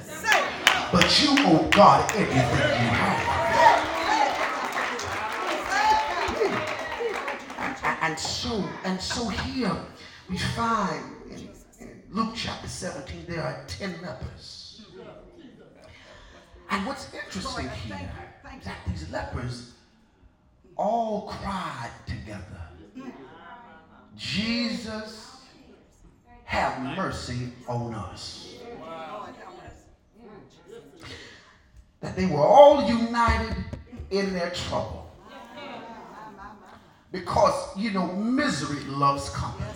but 0.91 1.23
you 1.23 1.29
owe 1.39 1.67
God 1.71 2.07
everything 2.11 2.35
you 2.35 2.89
have. 2.93 3.39
And, 7.57 7.97
and- 8.03 8.19
so, 8.19 8.63
and 8.83 9.01
so 9.01 9.27
here 9.29 9.75
we 10.29 10.37
find 10.37 11.03
in, 11.31 11.49
in 11.79 12.03
Luke 12.11 12.33
chapter 12.35 12.67
17 12.67 13.25
there 13.27 13.41
are 13.41 13.63
10 13.67 13.95
lepers. 14.03 14.83
And 16.69 16.85
what's 16.85 17.11
interesting 17.11 17.67
here 17.87 18.11
is 18.59 18.65
that 18.65 18.77
these 18.87 19.09
lepers 19.11 19.73
all 20.79 21.23
cried 21.23 21.91
together. 22.05 22.61
Jesus, 24.15 25.41
have 26.45 26.95
mercy 26.95 27.51
on 27.67 27.93
us. 27.93 28.55
That 31.99 32.15
they 32.15 32.27
were 32.27 32.39
all 32.39 32.89
united 32.89 33.57
in 34.09 34.33
their 34.33 34.51
trouble. 34.51 35.11
Because, 37.11 37.77
you 37.77 37.91
know, 37.91 38.07
misery 38.13 38.81
loves 38.85 39.29
company. 39.31 39.67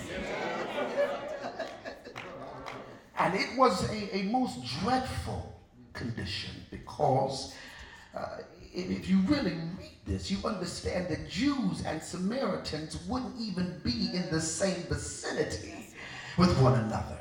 And 3.20 3.36
it 3.36 3.58
was 3.58 3.90
a, 3.90 4.18
a 4.18 4.24
most 4.24 4.64
dreadful 4.80 5.54
condition 5.92 6.52
because 6.72 7.54
uh, 8.16 8.38
if 8.74 9.08
you 9.08 9.20
really 9.28 9.52
read 9.52 9.92
this, 10.06 10.32
you 10.32 10.38
understand 10.44 11.08
that 11.10 11.30
Jews 11.30 11.84
and 11.86 12.02
Samaritans 12.02 12.98
wouldn't 13.08 13.40
even 13.40 13.80
be 13.84 14.10
in 14.14 14.30
the 14.32 14.42
same 14.42 14.84
vicinity 14.90 15.74
with 16.38 16.60
one 16.60 16.74
another. 16.80 17.18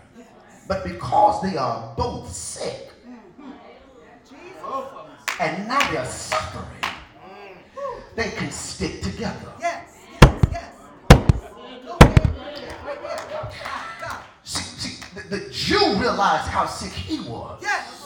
But 0.66 0.84
because 0.84 1.42
they 1.42 1.56
are 1.56 1.94
both 1.96 2.32
sick 2.32 2.90
and 5.40 5.68
now 5.68 5.90
they're 5.92 6.04
suffering, 6.06 6.66
they 8.14 8.30
can 8.30 8.50
stick 8.50 9.02
together. 9.02 9.52
Yes. 9.60 9.98
Yes. 10.22 10.44
Yes. 10.50 10.74
See, 14.44 14.88
see 14.88 15.04
the, 15.14 15.36
the 15.36 15.50
Jew 15.50 15.96
realized 15.96 16.48
how 16.48 16.66
sick 16.66 16.92
he 16.92 17.20
was. 17.28 17.58
Yes. 17.62 18.01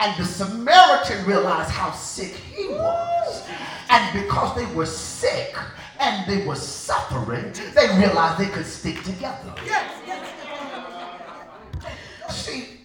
And 0.00 0.16
the 0.18 0.24
Samaritan 0.24 1.26
realized 1.26 1.70
how 1.70 1.92
sick 1.92 2.32
he 2.32 2.68
was. 2.68 3.46
And 3.90 4.22
because 4.22 4.56
they 4.56 4.64
were 4.74 4.86
sick 4.86 5.54
and 5.98 6.26
they 6.30 6.46
were 6.46 6.54
suffering, 6.56 7.52
they 7.74 7.88
realized 7.98 8.38
they 8.40 8.48
could 8.48 8.64
stick 8.64 9.02
together. 9.02 9.52
Yes. 9.66 9.92
Yes. 10.06 10.26
See, 12.34 12.80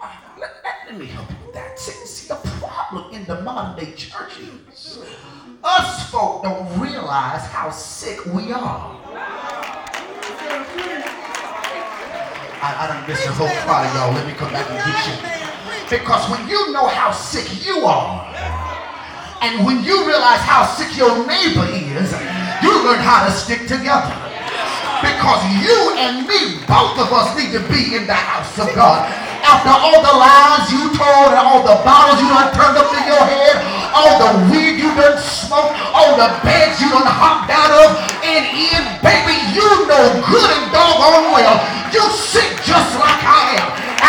uh, 0.00 0.08
let, 0.38 0.50
let- 0.64 0.98
me 0.98 1.06
help 1.06 1.28
you 1.30 1.36
with 1.46 1.54
that. 1.54 1.78
See, 1.78 1.92
see, 2.06 2.28
the 2.28 2.34
problem 2.60 3.14
in 3.14 3.24
the 3.24 3.40
modern 3.40 3.82
day 3.82 3.92
churches, 3.94 4.98
us 5.64 6.10
folk 6.10 6.42
don't 6.42 6.78
realize 6.78 7.46
how 7.46 7.70
sick 7.70 8.24
we 8.26 8.52
are. 8.52 9.00
I, 12.64 12.76
I 12.78 12.86
done 12.88 13.08
missed 13.08 13.26
a 13.26 13.32
whole 13.32 13.48
crowd 13.48 13.92
y'all. 13.96 14.12
Let 14.12 14.26
me 14.26 14.34
come 14.34 14.52
back 14.52 14.68
and 14.70 14.76
get 14.84 15.38
you. 15.40 15.41
Because 15.90 16.28
when 16.30 16.48
you 16.48 16.72
know 16.72 16.86
how 16.86 17.12
sick 17.12 17.64
you 17.64 17.84
are, 17.84 18.24
and 19.42 19.66
when 19.66 19.82
you 19.82 20.06
realize 20.06 20.40
how 20.46 20.64
sick 20.64 20.96
your 20.96 21.26
neighbor 21.26 21.66
is, 21.66 22.14
you 22.62 22.72
learn 22.86 23.02
how 23.02 23.26
to 23.26 23.32
stick 23.34 23.66
together. 23.66 24.14
Because 25.02 25.42
you 25.58 25.98
and 25.98 26.22
me, 26.30 26.62
both 26.70 26.94
of 26.94 27.10
us 27.10 27.34
need 27.34 27.50
to 27.50 27.62
be 27.66 27.98
in 27.98 28.06
the 28.06 28.14
house 28.14 28.54
of 28.62 28.70
God. 28.78 29.02
After 29.42 29.74
all 29.74 29.98
the 29.98 30.14
lies 30.14 30.70
you 30.70 30.86
told 30.94 31.34
and 31.34 31.42
all 31.42 31.66
the 31.66 31.74
bottles 31.82 32.22
you 32.22 32.30
done 32.30 32.54
turned 32.54 32.78
up 32.78 32.86
in 32.94 33.02
your 33.02 33.26
head, 33.26 33.58
all 33.90 34.14
the 34.22 34.32
weed 34.54 34.78
you 34.78 34.94
done 34.94 35.18
smoked, 35.18 35.74
all 35.90 36.14
the 36.14 36.30
beds 36.46 36.78
you 36.78 36.86
done 36.94 37.02
hopped 37.02 37.50
out 37.50 37.74
of, 37.82 37.98
and 38.22 38.46
in, 38.46 38.82
baby, 39.02 39.34
you 39.50 39.66
know 39.90 40.22
good 40.30 40.50
and 40.54 40.70
doggone 40.70 41.34
well, 41.34 41.58
you 41.90 42.06
sick 42.14 42.62
just 42.62 42.94
like 43.02 43.18
I. 43.26 43.41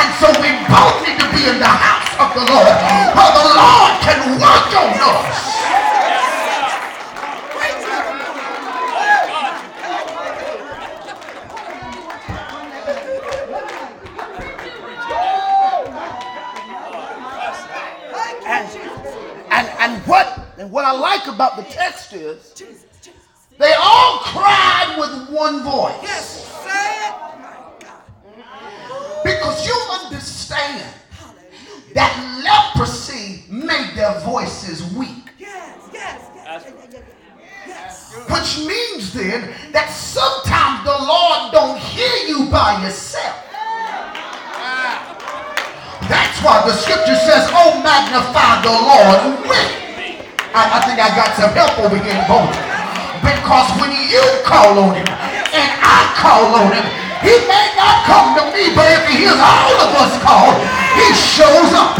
And 0.03 0.11
so 0.19 0.27
we 0.41 0.51
both 0.67 0.99
need 1.07 1.17
to 1.17 1.27
be 1.31 1.47
in 1.47 1.59
the 1.59 1.65
house 1.65 2.11
of 2.19 2.33
the 2.35 2.43
Lord, 2.51 2.75
where 3.15 3.33
the 3.39 3.47
Lord 3.55 3.93
can 4.03 4.35
work 4.35 4.67
on 4.75 4.99
us. 4.99 5.39
And, 18.45 18.67
and, 19.51 19.67
and 19.79 20.01
what 20.05 20.39
and 20.57 20.69
what 20.69 20.83
I 20.85 20.91
like 20.91 21.27
about 21.27 21.55
the 21.55 21.63
text 21.63 22.11
is. 22.13 22.53
They 23.57 23.73
all 23.73 24.19
cried 24.19 24.97
with 24.99 25.29
one 25.29 25.63
voice. 25.63 25.95
Yes. 26.01 26.45
Say 26.63 27.07
it. 27.07 27.13
My 27.39 27.55
God. 27.79 28.01
Because 30.13 30.49
you 30.49 30.55
understand 30.55 30.93
that 31.95 32.13
leprosy 32.45 33.45
made 33.49 33.95
their 33.95 34.19
voices 34.21 34.83
weak. 34.93 35.33
Yes. 35.39 35.89
Yes. 35.91 36.21
Yes. 36.35 36.65
Yes. 36.65 37.03
yes, 37.67 38.13
Yes. 38.13 38.13
Which 38.29 38.67
means 38.67 39.13
then 39.13 39.53
that 39.71 39.89
sometimes 39.89 40.85
the 40.85 40.93
Lord 40.93 41.51
don't 41.51 41.79
hear 41.79 42.13
you 42.29 42.45
by 42.51 42.83
yourself. 42.85 43.41
That's 46.05 46.37
why 46.45 46.61
the 46.67 46.73
scripture 46.73 47.15
says, 47.15 47.49
Oh, 47.49 47.81
magnify 47.81 48.61
the 48.61 48.69
Lord 48.69 49.41
with 49.49 49.71
me. 49.97 50.21
I, 50.53 50.77
I 50.77 50.79
think 50.85 51.01
I 51.01 51.09
got 51.17 51.33
some 51.33 51.49
help 51.57 51.73
over 51.79 51.97
here 51.97 52.13
in 52.13 52.21
Boulder. 52.29 52.53
Because 53.25 53.65
when 53.81 53.89
you 54.13 54.21
call 54.45 54.77
on 54.77 54.93
him 54.93 55.07
and 55.09 55.69
I 55.81 56.13
call 56.21 56.53
on 56.53 56.69
him, 56.69 57.02
he 57.23 57.35
may 57.47 57.67
not 57.79 58.03
come 58.03 58.35
to 58.35 58.43
me, 58.51 58.75
but 58.75 58.87
if 58.91 59.07
he 59.07 59.23
hears 59.23 59.39
all 59.39 59.75
of 59.79 59.91
us 59.95 60.13
call, 60.19 60.51
he 60.99 61.07
shows 61.15 61.71
up. 61.71 61.95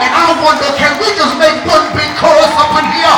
And 0.00 0.10
I 0.14 0.32
wonder, 0.40 0.70
can 0.78 0.96
we 1.02 1.10
just 1.18 1.34
make 1.36 1.58
one 1.66 1.90
big 1.92 2.10
chorus 2.16 2.54
up 2.56 2.72
in 2.78 2.86
here? 2.94 3.16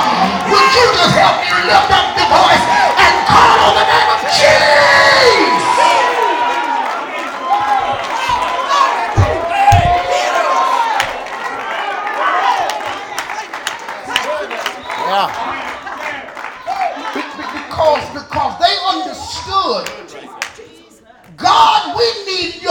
Would 0.49 0.69
you 0.73 0.87
just 0.97 1.15
help 1.15 1.39
me 1.45 1.53
lift 1.69 1.91
up 1.93 2.17
the 2.17 2.27
voice 2.27 2.65
and 2.97 3.15
call 3.29 3.57
on 3.69 3.75
the 3.79 3.87
name 3.87 4.09
of 4.17 4.21
Jesus? 4.33 6.12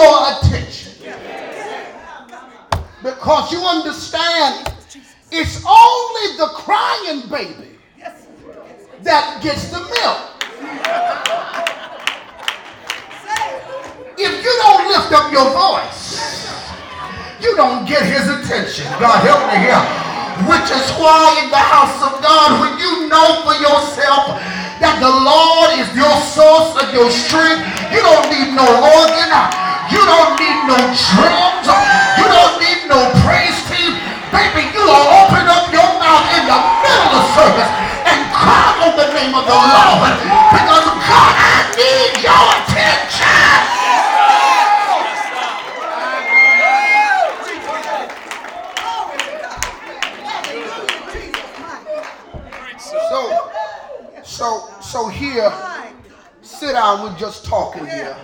Your 0.01 0.37
attention. 0.37 0.93
Because 3.03 3.51
you 3.51 3.59
understand, 3.61 4.73
it's 5.31 5.63
only 5.65 6.37
the 6.37 6.49
crying 6.53 7.27
baby 7.29 7.77
that 9.03 9.41
gets 9.41 9.69
the 9.69 9.79
milk. 9.79 10.27
If 14.17 14.43
you 14.43 14.53
don't 14.61 14.87
lift 14.87 15.11
up 15.13 15.31
your 15.31 15.49
voice, 15.49 16.61
you 17.41 17.55
don't 17.55 17.87
get 17.87 18.03
his 18.03 18.27
attention. 18.29 18.85
God 18.99 19.23
help 19.25 19.41
me 19.51 19.57
here. 19.65 20.20
Which 20.47 20.67
is 20.71 20.87
why 20.97 21.43
in 21.43 21.51
the 21.51 21.59
house 21.59 21.99
of 22.01 22.21
God, 22.23 22.59
when 22.63 22.73
you 22.79 23.07
know 23.11 23.43
for 23.43 23.55
yourself 23.59 24.39
that 24.79 24.97
the 24.97 25.11
Lord 25.11 25.75
is 25.77 25.87
your 25.93 26.15
source 26.33 26.73
of 26.81 26.89
your 26.95 27.11
strength, 27.11 27.61
you 27.93 28.01
don't 28.01 28.27
need 28.31 28.55
no 28.55 28.65
organ, 28.65 29.29
you 29.91 30.01
don't 30.01 30.33
need 30.39 30.59
no 30.65 30.79
drums, 30.79 31.67
you 32.17 32.25
don't 32.25 32.55
need 32.63 32.81
no 32.87 32.99
praise 33.27 33.59
team. 33.69 33.93
Baby, 34.31 34.71
you 34.71 34.81
will 34.81 35.07
open 35.21 35.45
up 35.51 35.69
your 35.69 35.89
mouth 35.99 36.25
in 36.33 36.43
the 36.47 36.59
middle 36.81 37.11
of 37.19 37.25
service 37.35 37.71
and 38.07 38.19
cry 38.31 38.71
on 38.87 38.95
the 38.95 39.07
name 39.13 39.35
of 39.35 39.43
the 39.45 39.53
Lord. 39.53 40.15
Because 40.55 40.87
God, 41.05 41.33
I 41.35 41.69
need 41.75 42.23
your 42.23 42.49
so, 54.41 54.73
so 54.81 55.07
here, 55.07 55.53
sit 56.41 56.71
down. 56.71 57.03
We're 57.03 57.15
just 57.15 57.45
talking 57.45 57.85
here. 57.85 58.17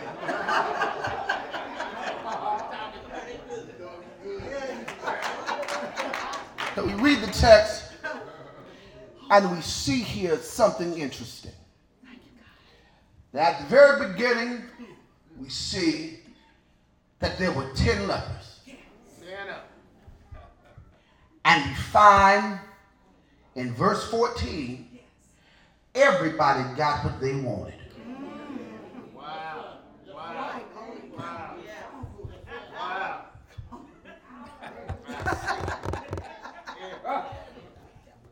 So 6.73 6.85
we 6.85 6.93
read 6.93 7.21
the 7.21 7.31
text, 7.31 7.91
and 9.29 9.55
we 9.55 9.61
see 9.61 9.99
here 9.99 10.37
something 10.37 10.97
interesting. 10.97 11.51
At 13.35 13.59
the 13.59 13.65
very 13.67 14.11
beginning, 14.11 14.63
we 15.39 15.49
see 15.49 16.21
that 17.19 17.37
there 17.37 17.51
were 17.51 17.69
ten 17.75 18.07
lepers, 18.07 18.61
and 21.45 21.63
we 21.69 21.75
find 21.75 22.59
in 23.53 23.71
verse 23.75 24.09
14, 24.09 24.86
everybody 25.97 26.63
got 26.75 27.03
what 27.03 27.19
they 27.19 27.35
wanted. 27.35 27.73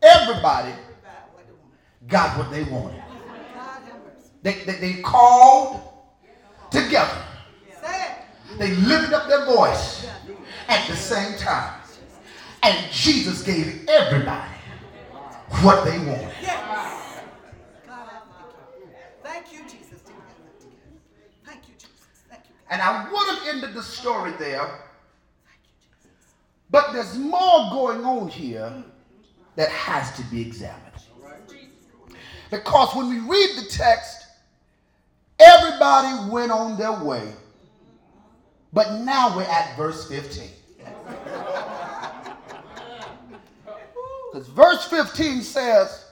Everybody 0.02 0.74
got 2.08 2.38
what 2.38 2.52
they 2.52 2.64
wanted. 2.64 3.02
They, 4.44 4.54
they, 4.66 4.74
they 4.74 4.94
called 5.02 5.82
together. 6.70 7.24
They 8.60 8.76
lifted 8.76 9.14
up 9.14 9.28
their 9.28 9.46
voice 9.46 10.08
at 10.68 10.88
the 10.88 10.96
same 10.96 11.38
time. 11.38 11.82
And 12.64 12.92
Jesus 12.92 13.42
gave 13.44 13.88
everybody 13.88 14.52
what 15.62 15.84
they 15.84 15.98
wanted. 16.00 16.32
Thank 19.24 19.52
you, 19.52 19.60
Jesus. 19.64 20.02
Thank 21.46 21.68
you, 21.68 21.74
Jesus. 21.74 21.90
Thank 22.30 22.44
you. 22.50 22.56
And 22.76 22.82
I 22.82 23.10
would 23.10 23.40
have 23.40 23.48
ended 23.56 23.74
the 23.74 23.82
story 23.82 24.34
there, 24.38 24.70
but 26.70 26.92
there's 26.92 27.18
more 27.18 27.70
going 27.72 28.04
on 28.04 28.28
here 28.28 28.84
that 29.56 29.70
has 29.70 30.14
to 30.18 30.24
be 30.24 30.42
examined. 30.42 30.82
Because 32.52 32.94
when 32.94 33.08
we 33.08 33.20
read 33.20 33.56
the 33.56 33.70
text, 33.70 34.28
everybody 35.40 36.30
went 36.30 36.52
on 36.52 36.78
their 36.78 37.02
way, 37.02 37.32
but 38.74 39.00
now 39.04 39.34
we're 39.38 39.44
at 39.44 39.78
verse 39.78 40.10
15. 40.10 40.50
Because 44.34 44.50
verse 44.50 44.84
15 44.90 45.42
says, 45.44 46.08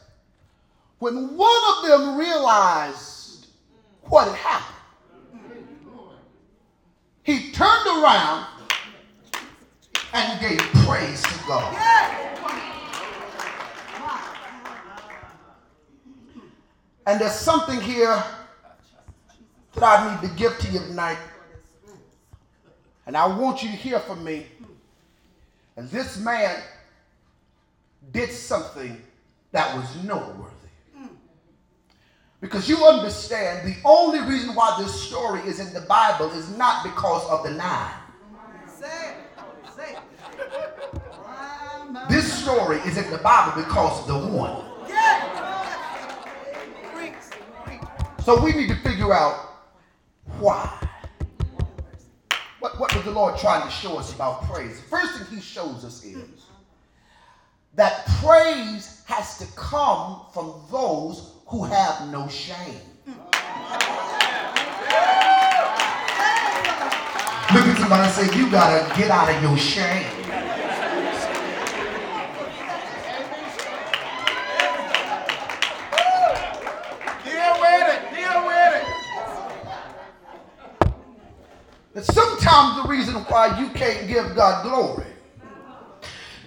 when 1.00 1.36
one 1.36 1.62
of 1.76 1.86
them 1.90 2.18
realized 2.18 3.48
what 4.04 4.30
had 4.30 4.38
happened, 4.38 4.74
he 7.24 7.52
turned 7.52 7.88
around 8.04 8.46
and 10.14 10.40
gave 10.42 10.60
praise 10.86 11.22
to 11.22 11.40
God. 11.48 11.76
And 17.06 17.20
there's 17.20 17.34
something 17.34 17.80
here 17.82 18.24
that 19.76 19.84
I 19.84 20.22
need 20.22 20.30
to 20.30 20.36
give 20.36 20.58
to 20.60 20.72
you 20.72 20.80
tonight. 20.80 21.18
And 23.06 23.18
I 23.18 23.26
want 23.26 23.64
you 23.64 23.70
to 23.70 23.76
hear 23.76 24.00
from 24.00 24.24
me. 24.24 24.46
And 25.76 25.90
this 25.90 26.18
man 26.18 26.62
did 28.12 28.32
something 28.32 29.02
that 29.52 29.76
was 29.76 30.04
noteworthy. 30.04 30.63
Because 32.44 32.68
you 32.68 32.86
understand 32.86 33.66
the 33.66 33.78
only 33.86 34.20
reason 34.20 34.54
why 34.54 34.76
this 34.78 34.94
story 34.94 35.40
is 35.44 35.62
in 35.62 35.74
the 35.74 35.80
Bible 35.80 36.30
is 36.32 36.50
not 36.58 36.84
because 36.84 37.26
of 37.30 37.42
the 37.42 37.52
nine. 37.52 37.94
This 42.10 42.44
story 42.44 42.80
is 42.80 42.98
in 42.98 43.10
the 43.12 43.18
Bible 43.20 43.64
because 43.64 44.02
of 44.02 44.08
the 44.08 44.28
one. 44.38 44.62
So 48.26 48.44
we 48.44 48.52
need 48.52 48.68
to 48.68 48.76
figure 48.76 49.14
out 49.14 49.36
why. 50.38 50.86
What, 52.60 52.78
what 52.78 52.94
was 52.94 53.06
the 53.06 53.12
Lord 53.12 53.38
trying 53.38 53.64
to 53.64 53.72
show 53.72 53.98
us 53.98 54.14
about 54.14 54.44
praise? 54.52 54.82
First 54.90 55.18
thing 55.18 55.38
he 55.38 55.42
shows 55.42 55.86
us 55.86 56.04
is 56.04 56.46
that 57.76 58.06
praise 58.22 59.02
has 59.06 59.38
to 59.38 59.46
come 59.56 60.24
from 60.34 60.62
those 60.70 61.33
who 61.54 61.64
have 61.66 62.12
no 62.12 62.28
shame. 62.28 62.82
Look 67.54 67.68
at 67.68 67.78
somebody 67.78 68.02
and 68.02 68.12
say, 68.12 68.36
You 68.36 68.50
gotta 68.50 68.92
get 69.00 69.12
out 69.12 69.30
of 69.30 69.40
your 69.40 69.56
shame. 69.56 70.10
Deal 77.24 77.54
with 77.62 77.88
it. 77.94 78.02
Deal 78.16 78.48
with 78.48 78.74
it. 81.94 82.06
sometimes 82.12 82.82
the 82.82 82.90
reason 82.90 83.14
why 83.26 83.60
you 83.60 83.70
can't 83.70 84.08
give 84.08 84.36
God 84.36 84.64
glory 84.64 85.06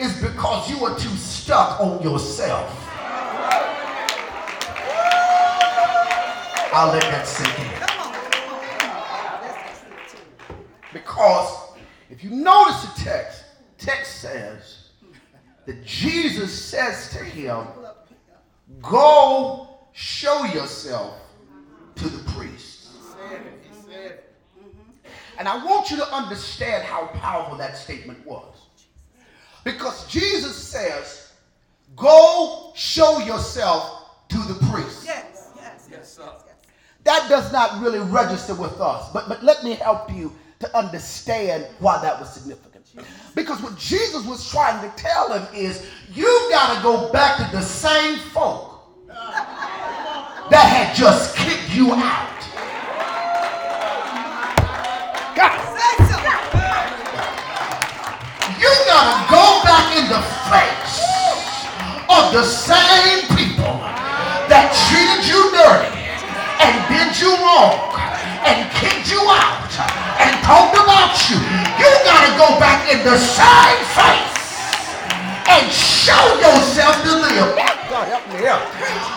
is 0.00 0.20
because 0.20 0.68
you 0.68 0.84
are 0.84 0.98
too 0.98 1.14
stuck 1.16 1.80
on 1.80 2.02
yourself. 2.02 2.85
I'll 6.78 6.92
let 6.92 7.00
that 7.04 7.26
sink 7.26 7.58
in. 7.58 7.70
Because 10.92 11.70
if 12.10 12.22
you 12.22 12.28
notice 12.28 12.82
the 12.82 13.00
text, 13.02 13.44
text 13.78 14.20
says 14.20 14.90
that 15.64 15.82
Jesus 15.86 16.52
says 16.52 17.08
to 17.12 17.24
him, 17.24 17.66
Go 18.82 19.78
show 19.92 20.44
yourself 20.44 21.14
to 21.94 22.10
the 22.10 22.22
priest. 22.32 22.88
And 25.38 25.48
I 25.48 25.64
want 25.64 25.90
you 25.90 25.96
to 25.96 26.12
understand 26.12 26.84
how 26.84 27.06
powerful 27.06 27.56
that 27.56 27.78
statement 27.78 28.26
was. 28.26 28.54
Because 29.64 30.06
Jesus 30.08 30.54
says, 30.54 31.32
go 31.96 32.72
show 32.74 33.20
yourself 33.20 34.28
to 34.28 34.36
the 34.36 34.54
priest. 34.70 35.06
Yes, 35.06 35.52
yes, 35.56 35.88
yes, 35.90 36.12
sir. 36.12 36.30
That 37.06 37.28
does 37.28 37.52
not 37.52 37.80
really 37.80 38.00
register 38.00 38.52
with 38.52 38.80
us. 38.80 39.08
But, 39.12 39.28
but 39.28 39.44
let 39.44 39.62
me 39.62 39.74
help 39.74 40.12
you 40.12 40.32
to 40.58 40.76
understand 40.76 41.68
why 41.78 42.02
that 42.02 42.18
was 42.18 42.34
significant. 42.34 42.84
Because 43.36 43.62
what 43.62 43.78
Jesus 43.78 44.26
was 44.26 44.50
trying 44.50 44.82
to 44.82 44.96
tell 44.96 45.32
him 45.32 45.46
is 45.54 45.86
you've 46.12 46.50
got 46.50 46.76
to 46.76 46.82
go 46.82 47.12
back 47.12 47.36
to 47.36 47.56
the 47.56 47.62
same 47.62 48.18
folk 48.30 48.80
that 49.06 50.66
had 50.66 50.96
just 50.96 51.36
kicked 51.36 51.70
you 51.70 51.92
out. 51.92 52.32
God, 55.36 55.62
you 58.58 58.72
got 58.88 59.04
to 59.14 59.30
go 59.30 59.62
back 59.62 59.94
in 59.96 60.08
the 60.10 60.22
face 60.50 61.06
of 62.10 62.32
the 62.32 62.42
same 62.42 63.20
people 63.36 63.78
that 64.48 64.74
treated 64.88 65.28
you 65.28 65.52
dirty 65.52 65.95
and 66.60 66.74
did 66.88 67.12
you 67.20 67.32
wrong 67.42 67.96
and 68.46 68.70
kicked 68.78 69.10
you 69.10 69.20
out 69.26 69.66
and 70.22 70.32
talked 70.46 70.78
about 70.78 71.18
you. 71.28 71.36
You 71.82 71.90
got 72.06 72.22
to 72.24 72.32
go 72.38 72.48
back 72.62 72.86
in 72.92 73.02
the 73.02 73.18
same 73.18 73.82
face 73.98 74.36
and 75.50 75.66
show 75.72 76.24
yourself 76.38 76.94
to 77.02 77.12
them. 77.26 77.48
God 77.90 78.06
help 78.08 78.26
me 78.30 78.46
out. 78.46 78.62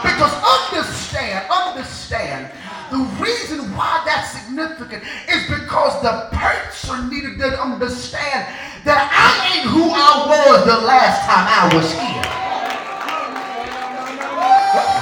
Because 0.01 0.33
understand, 0.41 1.45
understand, 1.51 2.51
the 2.91 3.05
reason 3.21 3.59
why 3.75 4.01
that's 4.05 4.31
significant 4.33 5.03
is 5.29 5.45
because 5.45 6.01
the 6.01 6.29
person 6.33 7.09
needed 7.09 7.37
to 7.39 7.61
understand 7.61 8.47
that 8.83 9.05
I 9.13 9.59
ain't 9.61 9.69
who 9.69 9.91
I 9.93 10.25
was 10.25 10.65
the 10.65 10.85
last 10.85 11.21
time 11.29 11.45
I 11.45 11.69
was 11.75 11.91
here. 11.93 12.39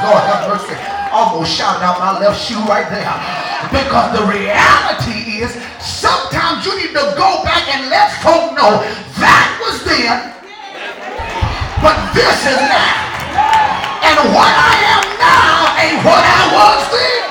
Lord 0.04 0.24
have 0.24 0.48
mercy. 0.50 0.97
Almost 1.12 1.56
shouted 1.56 1.84
out 1.84 2.00
my 2.00 2.20
left 2.20 2.40
shoe 2.40 2.62
right 2.66 2.90
there. 2.90 3.14
Because 3.72 4.18
the 4.18 4.26
reality 4.26 5.42
is 5.44 5.52
sometimes 5.80 6.66
you 6.66 6.76
need 6.78 6.94
to 6.94 7.14
go 7.18 7.44
back 7.44 7.68
and 7.74 7.90
let 7.90 8.12
folk 8.22 8.54
know 8.56 8.84
that 9.20 9.50
was 9.66 9.84
then, 9.84 10.34
but 11.82 11.98
this 12.14 12.46
is 12.46 12.60
now. 12.70 13.08
And 14.06 14.18
what 14.34 14.54
I 14.54 14.74
am 14.94 15.06
now 15.20 15.76
ain't 15.82 16.00
what 16.06 16.24
I 16.24 16.44
was 16.54 16.82
then. 16.92 17.28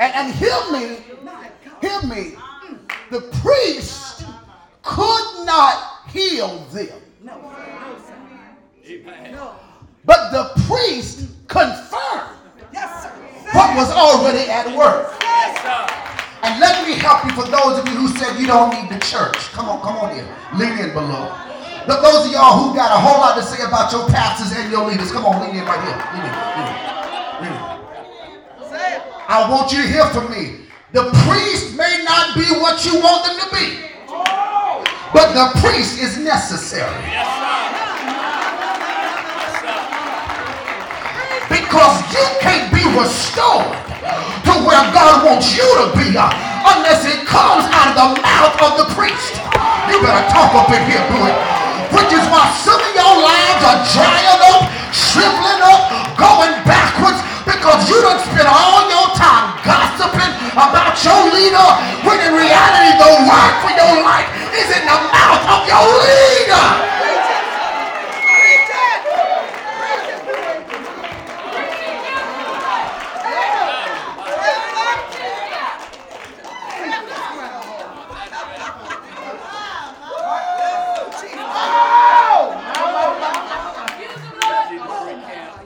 And, 0.00 0.12
and 0.14 0.34
hear 0.34 0.60
me, 0.72 1.03
priest 3.44 4.24
could 4.82 5.44
not 5.44 6.08
heal 6.08 6.58
them. 6.72 7.00
No, 7.22 7.36
no, 7.36 7.96
sir. 8.00 9.30
No. 9.30 9.56
But 10.04 10.30
the 10.32 10.62
priest 10.64 11.28
confirmed 11.48 12.30
what 13.52 13.76
was 13.76 13.90
already 13.92 14.50
at 14.50 14.66
work. 14.76 15.12
And 16.42 16.60
let 16.60 16.86
me 16.86 16.94
help 16.94 17.24
you 17.24 17.32
for 17.32 17.48
those 17.48 17.78
of 17.78 17.88
you 17.88 17.94
who 17.94 18.08
said 18.08 18.38
you 18.38 18.46
don't 18.46 18.70
need 18.72 18.90
the 18.90 19.00
church. 19.04 19.36
Come 19.52 19.68
on, 19.68 19.80
come 19.80 19.96
on 19.96 20.16
in. 20.16 20.26
Lean 20.58 20.78
in 20.78 20.92
below. 20.92 21.32
But 21.86 22.00
those 22.00 22.26
of 22.26 22.32
y'all 22.32 22.58
who 22.60 22.74
got 22.74 22.92
a 22.92 23.00
whole 23.00 23.20
lot 23.20 23.36
to 23.36 23.42
say 23.42 23.62
about 23.64 23.92
your 23.92 24.08
pastors 24.08 24.56
and 24.56 24.70
your 24.70 24.88
leaders, 24.88 25.12
come 25.12 25.24
on, 25.24 25.40
lean 25.40 25.56
in 25.56 25.64
right 25.64 25.80
here. 25.84 25.96
Lean 26.12 26.24
in, 26.24 26.32
lean 26.56 26.68
in, 26.68 26.84
lean 27.40 27.52
in. 27.52 27.74
I 29.26 29.48
want 29.50 29.72
you 29.72 29.82
to 29.82 29.88
hear 29.88 30.06
from 30.08 30.30
me. 30.30 30.63
The 30.94 31.10
priest 31.26 31.74
may 31.74 32.06
not 32.06 32.38
be 32.38 32.46
what 32.62 32.86
you 32.86 32.94
want 33.02 33.26
them 33.26 33.34
to 33.42 33.48
be, 33.50 33.82
but 35.10 35.34
the 35.34 35.50
priest 35.58 35.98
is 35.98 36.22
necessary. 36.22 36.86
Because 41.50 41.98
you 42.14 42.22
can't 42.38 42.70
be 42.70 42.86
restored 42.94 43.74
to 44.46 44.52
where 44.62 44.86
God 44.94 45.26
wants 45.26 45.50
you 45.58 45.66
to 45.82 45.90
be 45.98 46.14
uh, 46.14 46.30
unless 46.62 47.02
it 47.02 47.26
comes 47.26 47.66
out 47.74 47.90
of 47.90 48.14
the 48.14 48.22
mouth 48.22 48.54
of 48.62 48.86
the 48.86 48.88
priest. 48.94 49.34
You 49.90 49.98
better 49.98 50.22
talk 50.30 50.54
up 50.54 50.70
in 50.70 50.78
here, 50.86 51.02
boy. 51.10 51.34
Which 51.90 52.14
is 52.14 52.22
why 52.30 52.46
some 52.62 52.78
of 52.78 52.92
your 52.94 53.14
lives 53.18 53.62
are 53.66 53.82
drying 53.98 54.42
up, 54.46 54.70
shriveling 54.94 55.58
up, 55.58 56.14
going 56.14 56.54
backwards 56.62 57.18
because 57.54 57.88
you 57.88 57.98
don't 58.02 58.18
spend 58.20 58.48
all 58.50 58.82
your 58.90 59.08
time 59.14 59.54
gossiping 59.62 60.32
about 60.58 60.98
your 61.06 61.22
leader 61.30 61.68
when 62.02 62.18
in 62.18 62.34
reality 62.34 62.92
the 62.98 63.10
work 63.30 63.54
for 63.62 63.72
your 63.72 63.94
life 64.02 64.28
is 64.58 64.68
in 64.74 64.82
the 64.82 64.98
mouth 65.14 65.44
of 65.54 65.60
your 65.70 65.86
leader. 66.02 66.94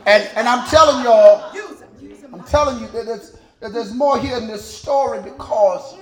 And, 0.08 0.26
and 0.36 0.48
I'm 0.48 0.66
telling 0.70 1.04
y'all, 1.04 1.54
Use 1.54 1.80
him. 1.80 1.88
Use 2.00 2.20
him. 2.22 2.34
I'm 2.34 2.37
telling 2.48 2.80
you 2.80 2.88
that 2.88 3.06
there's, 3.06 3.38
that 3.60 3.72
there's 3.72 3.92
more 3.92 4.18
here 4.18 4.36
in 4.36 4.46
this 4.46 4.64
story 4.64 5.20
because 5.22 5.96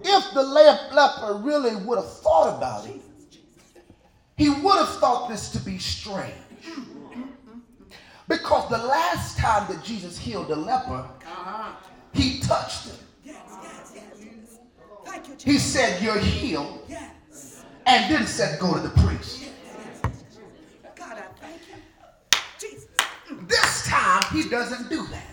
if 0.00 0.34
the 0.34 0.42
leper 0.42 1.40
really 1.42 1.76
would 1.76 1.98
have 1.98 2.12
thought 2.18 2.56
about 2.56 2.86
it, 2.88 3.00
he 4.36 4.50
would 4.50 4.76
have 4.76 4.88
thought 4.96 5.28
this 5.28 5.50
to 5.50 5.58
be 5.60 5.78
strange. 5.78 6.34
Because 8.28 8.68
the 8.70 8.78
last 8.78 9.36
time 9.36 9.70
that 9.72 9.84
Jesus 9.84 10.18
healed 10.18 10.48
the 10.48 10.56
leper, 10.56 11.06
he 12.12 12.40
touched 12.40 12.88
him. 12.88 12.96
He 15.44 15.58
said, 15.58 16.02
You're 16.02 16.18
healed, 16.18 16.80
and 17.86 18.12
then 18.12 18.26
said, 18.26 18.58
Go 18.58 18.74
to 18.74 18.80
the 18.80 18.88
priest. 19.02 19.50
God, 20.94 21.18
I 21.18 21.22
thank 21.40 21.60
you. 21.68 21.74
Jesus. 22.58 22.88
This 23.92 24.00
time, 24.00 24.22
he 24.32 24.48
doesn't 24.48 24.88
do 24.88 25.06
that. 25.08 25.26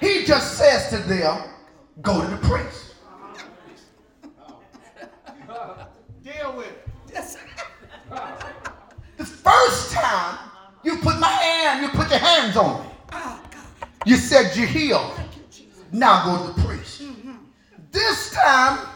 He 0.00 0.24
just 0.24 0.56
says 0.56 0.90
to 0.90 0.98
them, 0.98 1.42
Go 2.00 2.22
to 2.22 2.28
the 2.28 2.36
priest. 2.48 2.94
Deal 6.22 6.56
with 6.56 6.68
it. 6.68 6.88
The 9.16 9.24
first 9.24 9.92
time 9.92 10.38
you 10.84 10.96
put 10.98 11.18
my 11.18 11.28
hand, 11.28 11.82
you 11.82 11.88
put 11.88 12.10
your 12.10 12.20
hands 12.20 12.56
on 12.56 12.84
me. 12.84 12.90
Oh, 13.12 13.42
You 14.06 14.16
said 14.16 14.56
you're 14.56 14.66
healed. 14.66 15.12
Thank 15.14 15.36
you, 15.36 15.42
Jesus. 15.50 15.84
Now 15.90 16.24
go 16.24 16.46
to 16.46 16.52
the 16.60 16.66
priest. 16.66 17.02
This 17.90 18.30
time, 18.32 18.86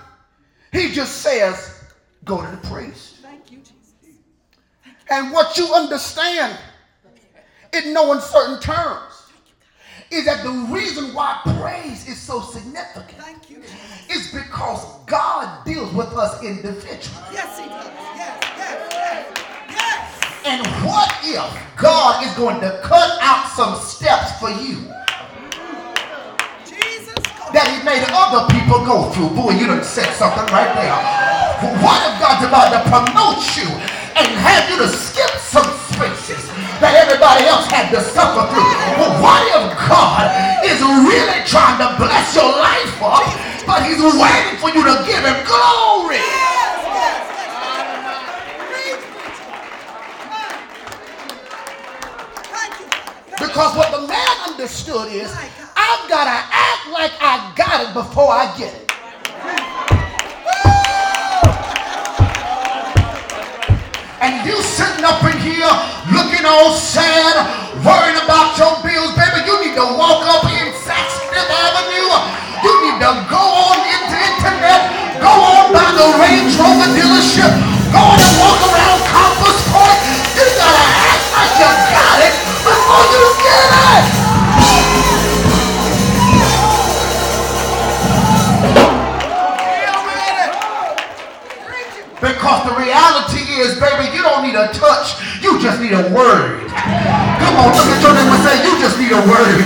he 0.73 0.93
just 0.93 1.19
says, 1.19 1.85
go 2.25 2.43
to 2.43 2.51
the 2.51 2.69
priest. 2.69 3.17
Thank 3.17 3.51
you, 3.53 3.59
Jesus. 3.59 4.21
And 5.11 5.33
what 5.33 5.59
you 5.59 5.73
understand 5.75 6.57
in 7.77 7.93
no 7.93 8.13
uncertain 8.13 8.61
terms 8.61 9.13
is 10.11 10.25
that 10.25 10.43
the 10.45 10.51
reason 10.73 11.13
why 11.13 11.41
praise 11.59 12.09
is 12.09 12.21
so 12.21 12.41
significant 12.41 13.19
Thank 13.19 13.51
you, 13.51 13.63
because 14.33 14.85
God 15.07 15.65
deals 15.65 15.93
with 15.93 16.13
us 16.15 16.43
individually. 16.43 17.27
Yes, 17.33 17.59
he 17.59 17.69
does. 17.69 17.87
Yes, 18.15 18.39
yes, 18.57 18.93
yes. 18.93 19.45
Yes. 19.71 20.47
And 20.47 20.67
what 20.87 21.11
if 21.25 21.77
God 21.77 22.25
is 22.25 22.33
going 22.35 22.61
to 22.61 22.81
cut 22.85 23.19
out 23.21 23.49
some 23.51 23.75
steps 23.81 24.39
for 24.39 24.51
you 24.51 24.85
Jesus. 26.65 27.15
That 27.53 27.67
he 27.73 27.83
made 27.83 28.05
other 28.13 28.47
people 28.53 28.85
go 28.85 29.11
through? 29.11 29.31
Boy, 29.35 29.59
you 29.59 29.67
done 29.67 29.83
said 29.83 30.13
something 30.15 30.47
right 30.53 30.71
there. 30.77 30.99
What 31.81 31.99
if 32.07 32.21
God's 32.21 32.47
about 32.47 32.71
to 32.77 32.81
promote 32.87 33.43
you 33.57 33.69
and 34.17 34.29
have 34.45 34.69
you 34.71 34.77
to 34.85 34.89
everybody 37.27 37.49
else 37.51 37.67
had 37.67 37.91
to 37.91 38.01
suffer 38.01 38.47
through? 38.55 38.63
Well, 39.03 39.21
what 39.21 39.43
if 39.51 39.75
God 39.89 40.31
is 40.65 40.79
really 40.81 41.43
trying 41.45 41.79
to 41.83 41.97
bless 41.99 42.35
your 42.37 42.47
life 42.47 43.03
up, 43.03 43.27
but 43.67 43.83
he's 43.83 43.99
waiting 43.99 44.59
for 44.63 44.71
you 44.71 44.85
to 44.87 45.03
give 45.03 45.25
him 45.27 45.35
glory? 45.43 46.23
Because 53.39 53.77
what 53.77 53.91
the 53.91 54.07
man 54.07 54.37
understood 54.49 55.13
is, 55.13 55.35
I've 55.77 56.09
got 56.09 56.25
to 56.25 56.31
act 56.31 56.89
like 56.93 57.13
I 57.21 57.53
got 57.57 57.89
it 57.89 57.93
before 57.93 58.31
I 58.31 58.55
get 58.57 58.73
it. 58.73 58.93
And 64.21 64.47
you 64.49 64.63
sitting 64.63 65.05
up 65.05 65.23
in 65.25 65.39
here 65.41 65.96
looking 66.17 66.49
all 66.49 66.73
sad, 66.73 67.45
worrying 67.85 68.17
about 68.25 68.57
your 68.57 68.73
bills 68.81 69.13
baby. 69.21 69.45
You 69.45 69.61
need 69.61 69.77
to 69.77 69.85
walk 70.01 70.25
up 70.25 70.49
in 70.49 70.73
Saks 70.81 71.21
Fifth 71.29 71.53
Avenue. 71.53 72.09
You 72.65 72.73
need 72.89 72.97
to 73.05 73.13
go 73.29 73.37
on 73.37 73.77
into 73.85 74.17
internet. 74.17 74.81
Go 75.21 75.29
on 75.29 75.77
by 75.77 75.93
the 75.93 76.09
Range 76.17 76.57
Rover 76.57 76.89
dealership. 76.97 77.53
Go 77.93 78.01
on 78.01 78.17
and 78.17 78.35
walk 78.41 78.61
around 78.65 78.99
Compass 79.13 79.61
Point. 79.69 80.01
You 80.33 80.49
gotta 80.57 80.89
act 81.05 81.25
like 81.37 81.53
you 81.61 81.69
got 81.93 82.19
it 82.25 82.35
before 82.65 83.05
you 83.13 83.25
get 83.45 83.69
it. 83.77 84.05
Because 92.17 92.65
the 92.65 92.75
reality 92.81 93.36
is, 93.57 93.81
baby, 93.81 94.13
you 94.13 94.23
don't 94.23 94.45
need 94.45 94.55
a 94.55 94.69
touch. 94.73 95.17
You 95.41 95.57
just 95.61 95.81
need 95.81 95.93
a 95.93 96.05
word. 96.13 96.69
Come 96.69 97.55
on, 97.57 97.73
look 97.73 97.89
at 97.89 98.01
your 98.05 98.13
neighbor 98.13 98.37
and 98.37 98.45
say, 98.45 98.61
you 98.65 98.73
just 98.77 99.01
need 99.01 99.13
a 99.13 99.23
word. 99.25 99.65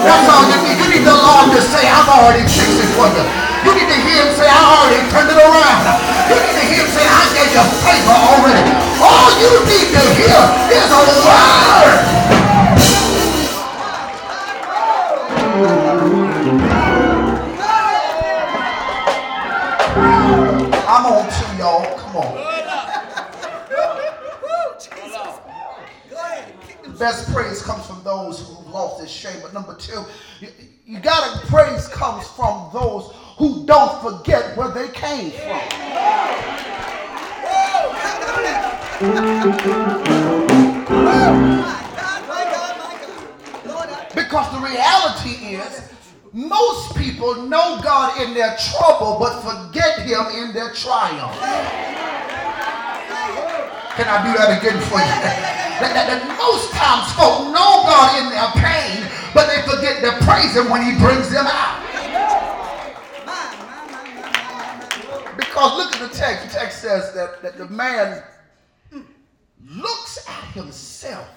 That's 0.00 0.26
all 0.32 0.44
you 0.48 0.56
need. 0.64 0.76
You 0.80 0.88
need 0.88 1.04
the 1.04 1.12
Lord 1.12 1.52
to 1.52 1.60
say, 1.60 1.84
I've 1.84 2.08
already 2.08 2.44
fixed 2.48 2.80
it 2.80 2.90
for 2.96 3.08
you. 3.12 3.24
You 3.68 3.76
need 3.76 3.88
to 3.92 3.98
hear 4.00 4.24
him 4.24 4.32
say, 4.36 4.48
I 4.48 4.56
already 4.56 5.04
turned 5.12 5.28
it 5.28 5.36
around. 5.36 5.84
You 6.32 6.36
need 6.40 6.56
to 6.56 6.64
hear 6.64 6.80
him 6.80 6.90
say, 6.96 7.04
I 7.04 7.22
gave 7.36 7.52
you 7.52 7.64
favor 7.84 8.16
already. 8.16 8.72
All 9.04 9.28
you 9.36 9.52
need 9.68 9.92
to 9.92 10.02
hear 10.16 10.40
is 10.72 10.88
a 10.88 11.02
word. 11.28 12.20
I'm 20.90 21.06
on 21.06 21.28
to 21.28 21.44
y'all. 21.56 21.98
Come 21.98 22.16
on. 22.16 22.34
Woo, 24.42 24.74
Jesus. 24.78 25.34
Go 26.10 26.16
ahead. 26.16 26.52
Kick 26.66 26.82
them. 26.82 26.89
Best 27.00 27.32
praise 27.32 27.62
comes 27.62 27.86
from 27.86 28.04
those 28.04 28.40
who've 28.40 28.68
lost 28.68 28.98
their 28.98 29.08
shame. 29.08 29.38
But 29.40 29.54
number 29.54 29.74
two, 29.74 30.04
you, 30.38 30.48
you 30.84 31.00
gotta 31.00 31.46
praise 31.46 31.88
comes 31.88 32.28
from 32.28 32.68
those 32.74 33.10
who 33.38 33.64
don't 33.64 34.02
forget 34.02 34.54
where 34.54 34.68
they 34.68 34.88
came 34.88 35.30
from. 35.30 35.60
Because 44.14 44.52
the 44.52 44.60
reality 44.62 45.56
is, 45.56 45.90
most 46.34 46.94
people 46.98 47.34
know 47.46 47.80
God 47.82 48.20
in 48.20 48.34
their 48.34 48.54
trouble, 48.58 49.16
but 49.18 49.40
forget 49.40 50.00
Him 50.00 50.26
in 50.36 50.52
their 50.52 50.70
triumph. 50.74 51.34
Can 53.96 54.06
I 54.06 54.22
do 54.22 54.36
that 54.36 54.58
again 54.60 54.78
for 54.82 54.98
you? 54.98 55.59
That, 55.80 55.92
that- 55.94 56.08
that 56.12 56.22
most 56.38 56.70
times 56.72 57.08
folk 57.16 57.48
know 57.52 57.84
God 57.88 58.20
in 58.20 58.28
their 58.30 58.50
pain, 58.60 59.06
but 59.34 59.46
they 59.48 59.62
forget 59.62 60.02
to 60.04 60.24
praise 60.24 60.54
Him 60.56 60.68
when 60.70 60.82
He 60.82 60.92
brings 60.98 61.30
them 61.30 61.46
out. 61.46 61.78
Because 65.36 65.76
look 65.78 65.94
at 65.96 66.00
the 66.10 66.14
text. 66.16 66.46
The 66.48 66.58
text 66.60 66.80
says 66.82 67.12
that, 67.14 67.42
that 67.42 67.56
the 67.58 67.66
man 67.68 68.22
looks 69.68 70.26
at 70.28 70.44
himself, 70.54 71.28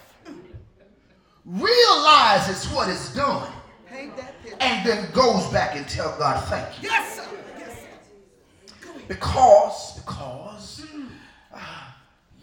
realizes 1.45 2.65
what 2.73 2.89
is 2.89 3.09
done, 3.13 3.51
Paint 3.87 4.15
that 4.17 4.33
and 4.59 4.85
then 4.87 5.11
goes 5.11 5.45
back 5.51 5.75
and 5.75 5.87
tell 5.87 6.15
God 6.17 6.43
thank 6.45 6.81
you. 6.81 6.89
Yes, 6.89 7.15
sir. 7.17 7.25
Yes, 7.59 7.79
sir. 7.81 8.91
Because, 9.07 9.99
because 9.99 10.85
uh, 11.53 11.59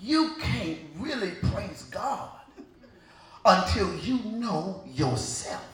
you 0.03 0.33
can't 0.41 0.79
really 0.99 1.33
praise 1.53 1.83
God 1.91 2.31
until 3.45 3.95
you 3.97 4.19
know 4.31 4.83
yourself. 4.95 5.65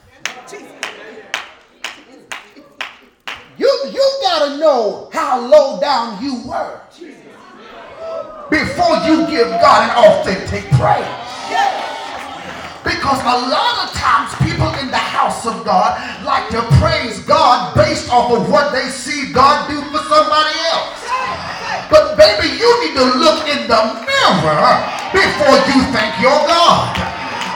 You, 3.58 3.72
you 3.92 4.18
gotta 4.22 4.58
know 4.58 5.10
how 5.12 5.40
low 5.40 5.80
down 5.80 6.22
you 6.22 6.42
were 6.46 6.80
before 8.50 8.96
you 9.06 9.26
give 9.26 9.48
God 9.48 9.90
an 9.90 9.96
authentic 10.04 10.64
praise. 10.72 11.06
Because 12.84 13.20
a 13.20 13.48
lot 13.50 13.88
of 13.88 13.94
times 13.94 14.34
people 14.36 14.68
in 14.78 14.90
the 14.90 14.96
house 14.96 15.46
of 15.46 15.64
God 15.64 16.24
like 16.24 16.48
to 16.50 16.62
praise 16.78 17.20
God 17.20 17.74
based 17.74 18.10
off 18.10 18.32
of 18.32 18.50
what 18.50 18.72
they 18.72 18.88
see 18.88 19.32
God 19.32 19.68
do 19.68 19.80
for 19.90 19.98
somebody 20.04 20.58
else. 20.70 21.45
But 21.90 22.16
baby, 22.18 22.54
you 22.58 22.70
need 22.82 22.94
to 22.98 23.06
look 23.18 23.46
in 23.46 23.68
the 23.70 23.80
mirror 24.06 24.72
before 25.12 25.56
you 25.70 25.78
thank 25.94 26.18
your 26.20 26.38
God. 26.50 26.96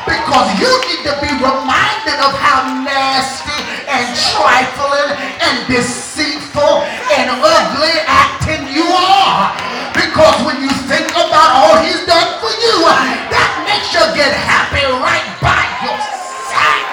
Because 0.07 0.49
you 0.59 0.71
need 0.89 1.03
to 1.07 1.15
be 1.23 1.31
reminded 1.39 2.19
of 2.23 2.33
how 2.39 2.83
nasty 2.83 3.59
and 3.91 4.07
trifling 4.15 5.11
and 5.43 5.67
deceitful 5.67 6.83
and 7.15 7.31
ugly 7.43 7.97
acting 8.07 8.67
you 8.71 8.87
are. 8.87 9.55
Because 9.95 10.37
when 10.47 10.63
you 10.63 10.71
think 10.87 11.11
about 11.11 11.51
all 11.59 11.77
he's 11.83 12.07
done 12.07 12.39
for 12.39 12.55
you, 12.55 12.87
that 13.35 13.51
makes 13.67 13.93
you 13.93 14.03
get 14.15 14.33
happy 14.35 14.87
right 14.87 15.27
by 15.43 15.63
your 15.83 15.99
side. 15.99 16.87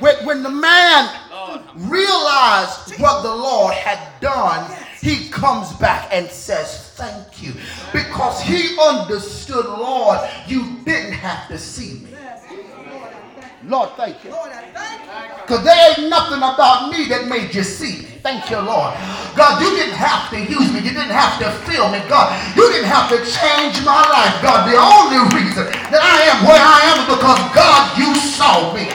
When, 0.00 0.14
when, 0.36 0.42
the 0.42 0.60
man 0.60 1.10
realized 1.88 2.98
what 3.00 3.22
the 3.22 3.34
Lord 3.34 3.74
had 3.74 4.20
done, 4.20 4.70
he 5.00 5.28
comes 5.28 5.72
back 5.74 6.08
and 6.12 6.28
says, 6.28 6.92
Thank 6.96 7.42
you. 7.42 7.52
Because 7.92 8.40
he 8.40 8.78
understood, 8.80 9.66
Lord, 9.66 10.18
you 10.46 10.78
didn't 10.84 11.12
have 11.12 11.48
to 11.48 11.58
see 11.58 12.04
me. 12.04 12.15
Lord, 13.66 13.90
thank 13.98 14.22
you. 14.22 14.30
Lord, 14.30 14.54
I 14.54 14.62
thank 14.70 15.02
you. 15.02 15.42
Because 15.42 15.66
there 15.66 15.74
ain't 15.74 16.06
nothing 16.06 16.38
about 16.38 16.86
me 16.86 17.10
that 17.10 17.26
made 17.26 17.50
you 17.50 17.66
see 17.66 18.06
me. 18.06 18.14
Thank 18.22 18.46
you, 18.46 18.62
Lord. 18.62 18.94
God, 19.34 19.58
you 19.58 19.74
didn't 19.74 19.98
have 19.98 20.30
to 20.30 20.38
use 20.38 20.70
me. 20.70 20.86
You 20.86 20.94
didn't 20.94 21.14
have 21.14 21.38
to 21.42 21.50
fill 21.66 21.90
me. 21.90 21.98
God, 22.06 22.30
you 22.54 22.62
didn't 22.70 22.86
have 22.86 23.10
to 23.10 23.18
change 23.26 23.82
my 23.82 24.06
life. 24.06 24.38
God, 24.38 24.70
the 24.70 24.78
only 24.78 25.18
reason 25.34 25.66
that 25.90 25.98
I 25.98 26.30
am 26.30 26.46
where 26.46 26.62
I 26.62 26.78
am 26.94 26.96
is 27.02 27.08
because, 27.10 27.38
God, 27.54 27.82
you 27.98 28.10
saw 28.38 28.70
me. 28.70 28.86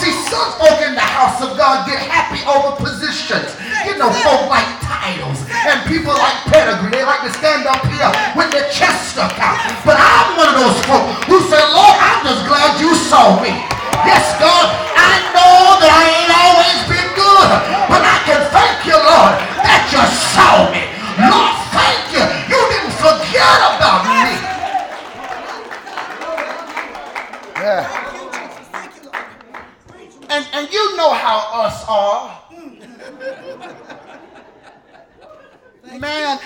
See, 0.00 0.12
some 0.32 0.56
folk 0.56 0.80
in 0.80 0.96
the 0.96 1.04
house 1.04 1.44
of 1.44 1.60
God 1.60 1.84
get 1.84 2.00
happy 2.00 2.40
over 2.48 2.80
positions. 2.80 3.52
You 3.84 4.00
know, 4.00 4.08
folk 4.24 4.48
like 4.48 4.68
titles 4.80 5.44
and 5.52 5.84
people 5.84 6.16
like 6.16 6.48
pedigree. 6.48 6.96
They 6.96 7.04
like 7.04 7.28
to 7.28 7.32
stand 7.36 7.68
up 7.68 7.80
here 7.92 8.08
with 8.36 8.48
their 8.56 8.68
chest 8.72 9.12
stuck 9.12 9.36
out. 9.36 9.60
But 9.84 10.00
I'm 10.00 10.36
one 10.36 10.48
of 10.48 10.56
those 10.64 10.80
folk 10.88 11.04
who 11.28 11.44
say, 11.48 11.60
Lord, 11.60 11.96
I'm 12.00 12.20
just 12.24 12.48
glad 12.48 12.80
you 12.80 12.92
saw 12.96 13.36
me. 13.44 13.73
Yes, 14.02 14.26
God, 14.42 14.66
I 14.98 15.14
know 15.30 15.78
that 15.78 15.92
I 15.94 16.02
ain't 16.18 16.34
always 16.34 16.80
been 16.90 17.10
good, 17.14 17.48
but 17.86 18.02
I 18.02 18.18
can 18.26 18.42
thank 18.50 18.82
you, 18.82 18.98
Lord, 18.98 19.38
that 19.62 19.86
you 19.94 20.02
saw 20.34 20.66
me. 20.74 20.82
Lord, 21.30 21.54
thank 21.70 22.10
you. 22.10 22.24
You 22.50 22.60
didn't 22.74 22.96
forget 22.98 23.58
about 23.78 24.02
me. 24.10 24.34
Yeah. 27.62 27.86
Thank 28.74 28.90
you, 28.98 29.02
Lord. 29.06 29.22
And, 30.30 30.42
and 30.52 30.72
you 30.72 30.96
know 30.96 31.14
how 31.14 31.62
us 31.62 31.84
are. 31.88 32.42
Man 35.98 36.40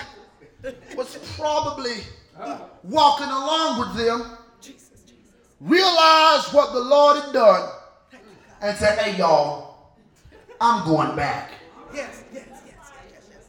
was 0.95 1.17
probably 1.35 2.03
walking 2.83 3.27
along 3.27 3.79
with 3.79 3.95
them, 3.97 4.37
Jesus. 5.59 5.71
realized 5.71 6.53
what 6.53 6.73
the 6.73 6.79
Lord 6.79 7.23
had 7.23 7.33
done, 7.33 7.69
and 8.61 8.77
said, 8.77 8.99
Hey, 8.99 9.17
y'all, 9.17 9.93
I'm 10.59 10.85
going 10.85 11.15
back. 11.15 11.51
Yes, 11.93 12.23
yes, 12.33 12.45
yes, 12.65 12.91
yes, 13.11 13.29
yes. 13.29 13.47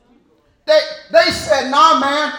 They, 0.66 0.80
they 1.12 1.30
said, 1.30 1.70
Nah, 1.70 1.98
man, 2.00 2.32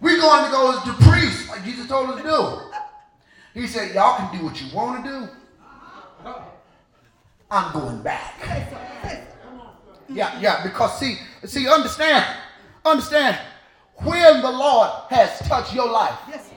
we're 0.00 0.20
going 0.20 0.44
to 0.44 0.50
go 0.50 0.76
as 0.76 0.84
the 0.84 0.92
priest, 1.04 1.48
like 1.48 1.64
Jesus 1.64 1.86
told 1.86 2.10
us 2.10 2.22
to 2.22 2.28
do. 2.28 3.60
He 3.60 3.66
said, 3.66 3.94
Y'all 3.94 4.16
can 4.16 4.38
do 4.38 4.44
what 4.44 4.60
you 4.60 4.74
want 4.74 5.04
to 5.04 5.10
do. 5.10 5.28
I'm 7.50 7.72
going 7.72 8.02
back. 8.02 8.34
Yeah, 10.10 10.40
yeah, 10.40 10.62
because 10.62 10.98
see, 10.98 11.16
see, 11.44 11.68
understand, 11.68 12.24
understand, 12.84 13.38
when 13.96 14.40
the 14.40 14.50
Lord 14.50 14.90
has 15.10 15.38
touched 15.40 15.74
your 15.74 15.90
life, 15.90 16.18
yes. 16.28 16.47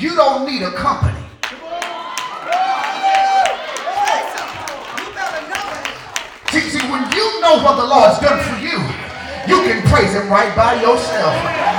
You 0.00 0.14
don't 0.16 0.46
need 0.46 0.62
a 0.62 0.72
company. 0.72 1.16
See, 6.50 6.66
see, 6.66 6.82
when 6.90 7.06
you 7.14 7.26
know 7.38 7.62
what 7.62 7.78
the 7.78 7.86
Lord's 7.86 8.18
done 8.18 8.42
for 8.42 8.58
you, 8.58 8.74
you 9.46 9.62
can 9.70 9.78
praise 9.86 10.10
Him 10.10 10.26
right 10.26 10.50
by 10.58 10.82
yourself. 10.82 11.30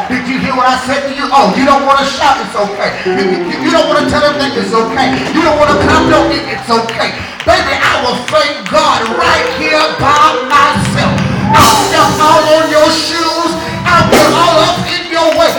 Did 0.07 0.23
you 0.31 0.39
hear 0.39 0.55
what 0.55 0.63
I 0.63 0.79
said 0.87 1.11
to 1.11 1.13
you? 1.13 1.27
Oh, 1.27 1.51
you 1.59 1.67
don't 1.67 1.83
want 1.83 1.99
to 1.99 2.07
shout, 2.07 2.39
it's 2.39 2.55
okay. 2.55 2.89
You, 3.03 3.19
you- 3.51 3.59
you 3.67 3.69
don't 3.71 3.87
want 3.91 3.99
to 4.03 4.07
tell 4.07 4.23
everything, 4.23 4.55
it's 4.55 4.71
okay. 4.71 5.07
You 5.35 5.43
don't 5.43 5.59
want 5.59 5.75
to 5.75 5.77
clap, 5.83 6.03
no, 6.07 6.23
it- 6.31 6.47
it's 6.55 6.71
okay. 6.71 7.11
Baby, 7.43 7.73
I 7.75 7.93
will 8.07 8.19
thank 8.31 8.63
God 8.71 8.99
right 9.19 9.47
here 9.59 9.83
by 9.99 10.39
myself. 10.47 11.15
I'll 11.51 11.79
step 11.91 12.11
out 12.23 12.43
on 12.55 12.63
your 12.71 12.87
shoes. 12.95 13.51
I'll 13.83 14.07
get 14.07 14.27
all 14.31 14.55
up 14.71 14.79
in 14.87 15.03
your 15.11 15.29
way 15.35 15.51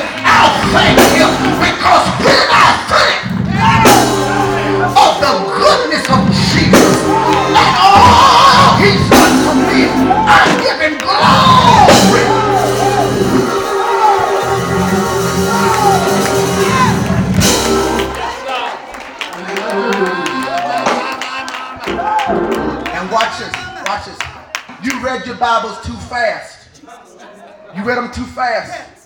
thank 0.73 0.99
him 1.15 1.31
because 1.61 2.07
when 2.25 2.43
I 2.51 2.67
think 2.91 3.21
of 4.97 5.13
the 5.23 5.33
goodness 5.59 6.07
of 6.11 6.21
Jesus 6.51 6.93
all 7.83 8.77
he's 8.79 9.03
done 9.11 9.35
for 9.45 9.55
me, 9.55 9.87
I'm 9.91 10.53
glory. 10.99 12.25
And 22.91 23.11
watch 23.11 23.39
this, 23.39 23.53
watch 23.87 24.07
this. 24.07 24.19
You 24.83 25.01
read 25.03 25.27
your 25.27 25.37
Bibles 25.37 25.85
too 25.85 25.97
fast. 26.09 26.83
You 27.77 27.85
read 27.85 27.97
them 27.97 28.13
too 28.13 28.25
fast. 28.25 29.02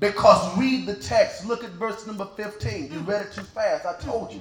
Because 0.00 0.58
read 0.58 0.86
the 0.86 0.96
text. 0.96 1.46
Look 1.46 1.62
at 1.62 1.70
verse 1.70 2.06
number 2.06 2.26
15. 2.36 2.92
You 2.92 2.98
read 3.00 3.26
it 3.26 3.32
too 3.32 3.42
fast. 3.42 3.86
I 3.86 3.96
told 4.00 4.32
you. 4.32 4.40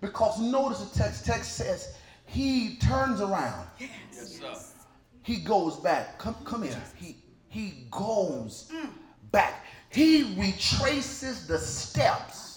Because 0.00 0.40
notice 0.40 0.80
the 0.80 0.98
text. 0.98 1.24
Text 1.24 1.56
says 1.56 1.96
he 2.26 2.76
turns 2.76 3.20
around. 3.20 3.66
Yes. 3.78 4.74
He 5.22 5.36
goes 5.36 5.76
back. 5.76 6.18
Come, 6.18 6.34
come 6.44 6.64
here. 6.64 6.82
He 6.96 7.16
he 7.48 7.86
goes 7.90 8.70
mm. 8.72 8.88
back. 9.32 9.64
He 9.90 10.34
retraces 10.36 11.46
the 11.46 11.58
steps 11.58 12.50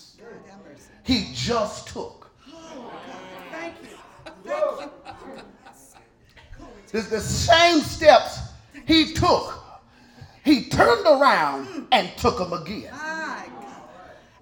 he 1.03 1.29
just 1.33 1.89
took. 1.89 2.31
Thank 3.51 3.75
you. 3.81 3.97
Thank 4.45 4.85
you. 4.85 4.89
It's 6.93 7.09
the 7.09 7.19
same 7.19 7.79
steps 7.79 8.39
he 8.85 9.13
took. 9.13 9.62
He 10.43 10.65
turned 10.65 11.05
around 11.07 11.87
and 11.91 12.09
took 12.17 12.37
them 12.37 12.53
again. 12.53 12.93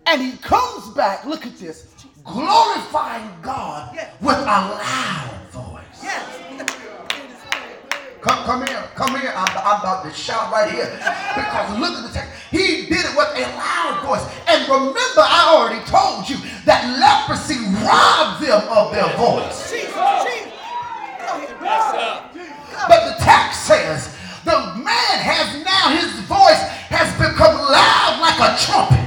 And 0.08 0.22
he 0.22 0.38
comes 0.38 0.90
back, 0.96 1.26
look 1.26 1.46
at 1.46 1.58
this, 1.58 1.94
glorifying 2.24 3.30
God 3.42 3.98
with 4.20 4.38
a 4.38 4.46
loud 4.46 5.40
voice. 5.52 6.04
Yes. 6.04 6.38
Come, 8.22 8.44
come 8.46 8.68
here, 8.68 8.84
come 8.94 9.20
here. 9.20 9.34
I'm, 9.36 9.50
I'm 9.58 9.80
about 9.82 10.04
to 10.06 10.12
shout 10.14 10.52
right 10.52 10.72
here. 10.72 10.86
Because 11.34 11.80
look 11.80 11.94
at 11.94 12.08
the 12.08 12.14
text. 12.14 12.32
He 12.52 12.86
did 12.86 13.06
it 13.06 13.16
with 13.18 13.30
a 13.38 13.50
loud 13.58 14.04
voice. 14.06 14.26
And 14.48 14.62
remember, 14.70 15.26
I 15.26 15.56
already 15.58 15.84
told 15.86 16.30
you 16.30 16.38
that 16.66 16.86
leprosy 17.02 17.58
robbed 17.82 18.46
them 18.46 18.62
of 18.70 18.94
their 18.94 19.10
voice. 19.18 19.72
Jesus. 19.72 19.90
Jesus. 19.90 20.54
Go 21.18 21.42
ahead. 21.42 22.22
But 22.88 23.18
the 23.18 23.24
text 23.24 23.66
says 23.66 24.16
the 24.44 24.58
man 24.82 25.16
has 25.22 25.54
now, 25.62 25.94
his 25.94 26.10
voice 26.26 26.62
has 26.90 27.14
become 27.22 27.62
loud 27.62 28.18
like 28.18 28.38
a 28.42 28.58
trumpet. 28.58 29.06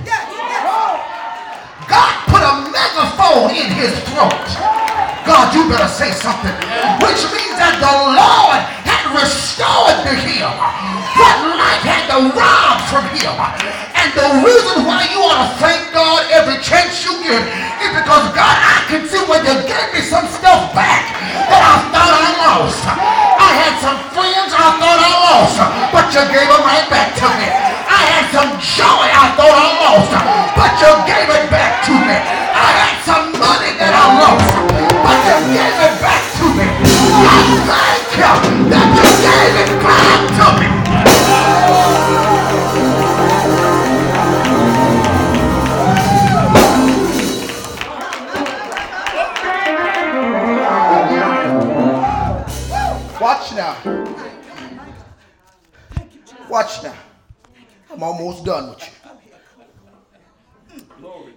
God 1.91 2.15
put 2.31 2.39
a 2.39 2.55
megaphone 2.71 3.51
in 3.51 3.69
his 3.75 3.93
throat. 4.15 4.47
God, 5.27 5.51
you 5.51 5.67
better 5.67 5.91
say 5.91 6.15
something. 6.15 6.55
Which 7.03 7.23
means 7.35 7.57
that 7.59 7.77
the 7.83 7.95
Lord 8.15 8.61
had 8.87 9.11
restored 9.11 10.07
to 10.07 10.13
him 10.15 10.49
what 11.19 11.37
life 11.59 11.83
had 11.83 12.05
to 12.15 12.19
rob 12.31 12.77
from 12.87 13.05
him. 13.11 13.35
And 13.99 14.09
the 14.15 14.29
reason 14.47 14.87
why 14.87 15.09
you 15.11 15.19
ought 15.19 15.51
to 15.51 15.51
thank 15.59 15.91
God 15.91 16.31
every 16.31 16.63
chance 16.63 17.03
you 17.03 17.11
get 17.27 17.43
is 17.83 17.91
because 17.91 18.25
God, 18.39 18.55
I 18.55 18.87
can 18.87 19.03
see 19.11 19.23
when 19.27 19.43
you 19.43 19.57
gave 19.67 19.89
me 19.91 20.01
some 20.05 20.31
stuff 20.31 20.71
back 20.77 21.11
that 21.51 21.63
I 21.63 21.75
thought 21.91 22.13
I 22.15 22.29
lost. 22.39 23.24
I 23.55 23.71
had 23.71 23.79
some 23.79 24.01
friends 24.11 24.51
I 24.51 24.67
thought 24.83 24.99
I 24.99 25.15
lost, 25.31 25.63
but 25.95 26.11
you 26.11 26.27
gave 26.27 26.51
them 26.51 26.67
right 26.67 26.91
back 26.91 27.15
to 27.23 27.29
me. 27.39 27.47
I 27.87 28.03
had 28.11 28.27
some 28.35 28.51
joy 28.59 29.07
I 29.07 29.31
thought 29.39 29.55
I 29.55 29.71
lost, 29.79 30.11
but 30.59 30.75
you 30.83 30.91
gave 31.07 31.31
it 31.31 31.47
back 31.55 31.87
to 31.87 31.95
me. 31.95 32.19
I 32.19 32.69
had 32.83 32.99
some 33.07 33.31
money 33.39 33.79
that 33.79 33.95
I 33.95 34.07
lost, 34.27 34.64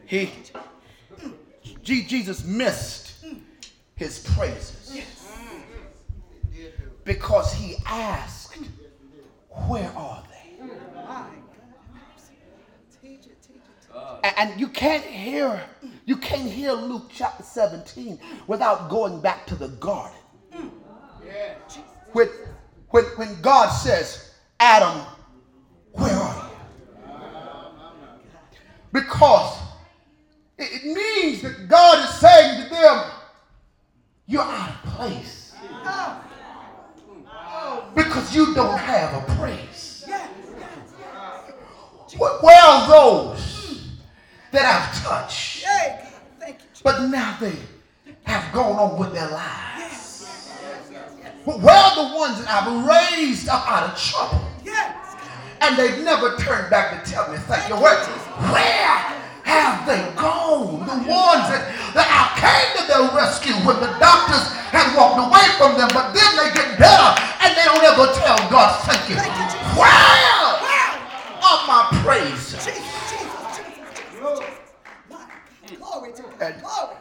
He, 0.06 0.30
Je- 1.84 2.04
Jesus 2.06 2.44
missed 2.46 3.26
his 3.96 4.20
praises 4.36 4.98
because 7.04 7.54
he 7.54 7.76
asked, 7.86 8.56
Where 9.68 9.92
are 9.96 10.24
they? 10.30 10.66
My 10.66 10.70
God. 11.06 11.30
Teach 13.02 13.26
it. 13.26 13.42
Teach 13.42 13.56
it. 13.58 13.96
A- 14.24 14.40
And 14.40 14.60
you 14.60 14.68
can't 14.68 15.04
hear, 15.04 15.62
you 16.06 16.18
can't 16.18 16.50
hear 16.50 16.74
Luke 16.74 17.10
chapter 17.14 17.44
17 17.44 18.20
without 18.48 18.90
going 18.90 19.20
back 19.22 19.46
to 19.48 19.56
the 19.56 19.70
garden. 19.70 20.18
When, 22.14 22.28
when, 22.90 23.04
when 23.18 23.42
God 23.42 23.70
says, 23.70 24.32
Adam, 24.60 25.02
where 25.92 26.14
are 26.14 26.36
you? 26.44 26.47
Because 28.98 29.60
it, 30.58 30.84
means 30.86 31.44
that 31.44 31.68
God 31.68 32.04
is 32.04 32.16
saying 32.16 32.64
to 32.64 32.70
them, 32.70 33.04
you're 34.26 34.42
out 34.42 34.70
of 34.70 34.92
place. 34.92 35.54
Because 37.94 38.36
you 38.36 38.56
don't 38.56 38.78
have 38.78 39.22
a 39.22 39.36
praise. 39.36 40.10
Where 42.18 42.64
are 42.64 42.88
those 42.88 44.00
that 44.52 44.66
I've 44.66 45.04
touched? 45.04 45.64
But 46.84 47.08
now 47.10 47.38
they 47.40 47.54
have 48.24 48.52
gone 48.52 48.80
on 48.80 49.00
with 49.00 49.14
their 49.14 49.30
lives. 49.30 50.58
Where 51.46 51.76
are 51.76 51.96
the 51.96 52.16
ones 52.16 52.44
that 52.44 52.50
I've 52.50 53.20
raised 53.20 53.48
up 53.48 53.70
out 53.70 53.92
of 53.92 54.00
trouble? 54.00 54.48
And 55.62 55.78
they've 55.78 56.04
never 56.04 56.36
turned 56.38 56.70
back 56.70 57.04
to 57.04 57.12
tell 57.12 57.32
me 57.32 57.38
thank 57.50 57.68
you. 57.70 57.76
Where, 57.76 57.98
where 58.54 58.98
have 59.44 59.86
they 59.88 60.02
gone? 60.16 60.86
The 60.86 60.98
ones 61.08 61.46
that, 61.50 61.66
that 61.96 62.08
I 62.08 62.24
came 62.38 62.70
to 62.78 62.84
their 62.88 63.06
rescue 63.16 63.54
when 63.66 63.80
the 63.80 63.92
doctors 64.00 64.44
had 64.70 64.94
walked 64.96 65.18
away 65.18 65.46
from 65.58 65.78
them, 65.80 65.90
but 65.94 66.14
then 66.14 66.30
they 66.38 66.54
get 66.54 66.78
better 66.78 67.10
and 67.42 67.56
they 67.56 67.64
don't 67.66 67.84
ever 67.84 68.08
tell 68.20 68.38
God 68.52 68.70
thank 68.86 69.10
you. 69.10 69.16
Where 69.80 69.90
are 71.42 71.68
my 71.68 71.88
praise? 72.04 72.54
Jesus. 72.54 72.66
Jesus. 72.66 73.60
Jesus. 73.60 74.40
Jesus. 74.40 74.50
My 75.10 75.26
Glory 75.78 76.12
to 76.14 76.24
And- 76.46 76.62
Glory. 76.62 76.96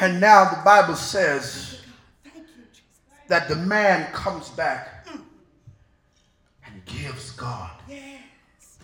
And 0.00 0.20
now 0.20 0.44
the 0.50 0.60
Bible 0.64 0.94
says 0.94 1.80
Thank 2.22 2.36
you, 2.36 2.42
Jesus. 2.70 2.82
that 3.28 3.48
the 3.48 3.56
man 3.56 4.06
comes 4.12 4.48
back 4.50 4.97
gives 6.88 7.30
God 7.32 7.70
Yes. 7.88 8.20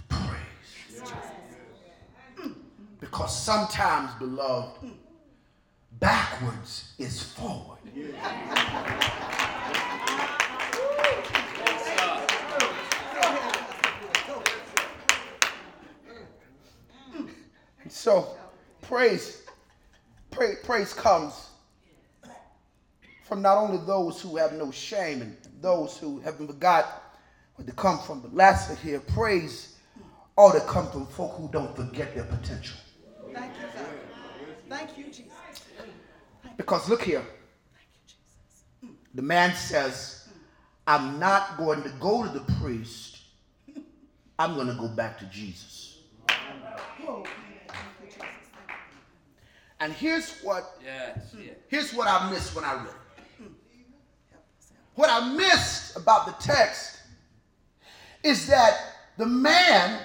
praise. 0.08 1.02
Mm. 2.36 2.54
Because 3.00 3.36
sometimes, 3.36 4.14
beloved, 4.18 4.92
backwards 5.98 6.92
is 6.98 7.22
forward. 7.22 7.78
And 7.84 8.04
mm. 17.84 17.90
so, 17.90 18.36
praise, 18.82 19.42
praise, 20.30 20.58
praise 20.62 20.92
comes 20.92 21.48
from 23.24 23.40
not 23.40 23.56
only 23.56 23.78
those 23.86 24.20
who 24.20 24.36
have 24.36 24.52
no 24.52 24.70
shame 24.70 25.22
and 25.22 25.36
those 25.60 25.96
who 25.96 26.20
have 26.20 26.36
been 26.36 26.46
forgot 26.46 27.03
where 27.56 27.66
to 27.66 27.72
come 27.72 27.98
from, 27.98 28.20
but 28.20 28.34
lastly 28.34 28.76
here, 28.82 29.00
praise 29.00 29.76
ought 30.36 30.52
to 30.52 30.60
come 30.60 30.90
from 30.90 31.06
folk 31.06 31.36
who 31.36 31.48
don't 31.52 31.74
forget 31.76 32.14
their 32.14 32.24
potential. 32.24 32.76
Thank 33.32 33.52
you, 33.60 33.66
God. 33.74 33.86
Thank 34.68 34.98
you, 34.98 35.04
Jesus. 35.04 35.24
Because 36.56 36.88
look 36.88 37.02
here, 37.02 37.22
the 39.14 39.22
man 39.22 39.54
says, 39.54 40.28
I'm 40.86 41.18
not 41.18 41.56
going 41.56 41.82
to 41.82 41.90
go 42.00 42.24
to 42.24 42.28
the 42.28 42.44
priest, 42.60 43.18
I'm 44.38 44.54
going 44.54 44.66
to 44.66 44.74
go 44.74 44.88
back 44.88 45.18
to 45.18 45.24
Jesus. 45.26 45.98
Thank 46.26 46.38
you, 47.00 47.24
Jesus. 48.06 48.22
And 49.80 49.92
here's 49.92 50.40
what 50.40 50.76
Yes, 50.84 51.34
yes. 51.38 51.54
here's 51.68 51.92
what 51.94 52.08
I 52.08 52.30
missed 52.30 52.54
when 52.54 52.64
I 52.64 52.74
read 52.74 52.86
it. 52.86 53.50
What 54.94 55.10
I 55.10 55.34
missed 55.34 55.96
about 55.96 56.26
the 56.26 56.44
text 56.44 56.93
is 58.24 58.46
that 58.46 58.94
the 59.18 59.26
man, 59.26 60.00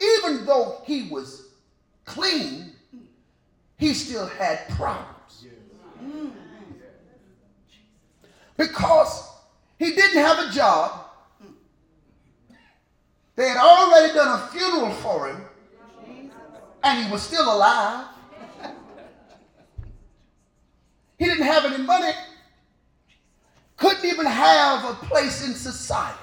even 0.00 0.44
though 0.44 0.82
he 0.84 1.08
was 1.08 1.48
clean, 2.04 2.72
he 3.78 3.94
still 3.94 4.26
had 4.26 4.68
problems. 4.70 5.46
because 8.56 9.28
he 9.78 9.90
didn't 9.92 10.22
have 10.22 10.38
a 10.38 10.50
job. 10.52 11.06
They 13.34 13.48
had 13.48 13.56
already 13.56 14.12
done 14.12 14.40
a 14.40 14.46
funeral 14.48 14.92
for 14.92 15.28
him, 15.28 15.40
and 16.84 17.04
he 17.04 17.10
was 17.10 17.22
still 17.22 17.52
alive. 17.52 18.06
He 21.18 21.24
didn't 21.24 21.46
have 21.46 21.64
any 21.64 21.82
money, 21.82 22.12
couldn't 23.76 24.04
even 24.04 24.26
have 24.26 24.84
a 24.84 24.94
place 25.06 25.46
in 25.46 25.54
society. 25.54 26.18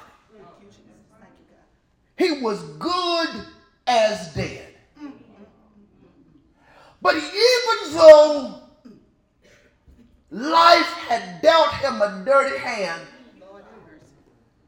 He 2.19 2.31
was 2.41 2.61
good 2.77 3.29
as 3.87 4.33
dead. 4.33 4.75
But 7.01 7.15
even 7.15 7.93
though 7.93 8.59
life 10.29 10.85
had 11.07 11.41
dealt 11.41 11.73
him 11.75 12.01
a 12.01 12.21
dirty 12.25 12.57
hand, 12.57 13.01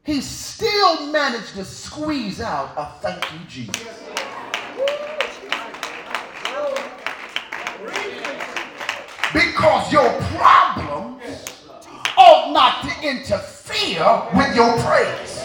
he 0.06 0.22
still 0.22 1.12
managed 1.12 1.54
to 1.56 1.66
squeeze 1.66 2.39
out 2.39 2.72
a 2.78 2.86
thank 3.02 3.22
you, 3.34 3.39
Jesus. 3.49 3.88
Because 9.34 9.91
your 9.91 10.10
problems 10.38 11.68
ought 12.18 12.54
not 12.54 12.82
to 12.84 13.08
interfere 13.08 14.24
with 14.34 14.56
your 14.56 14.74
praise. 14.84 15.40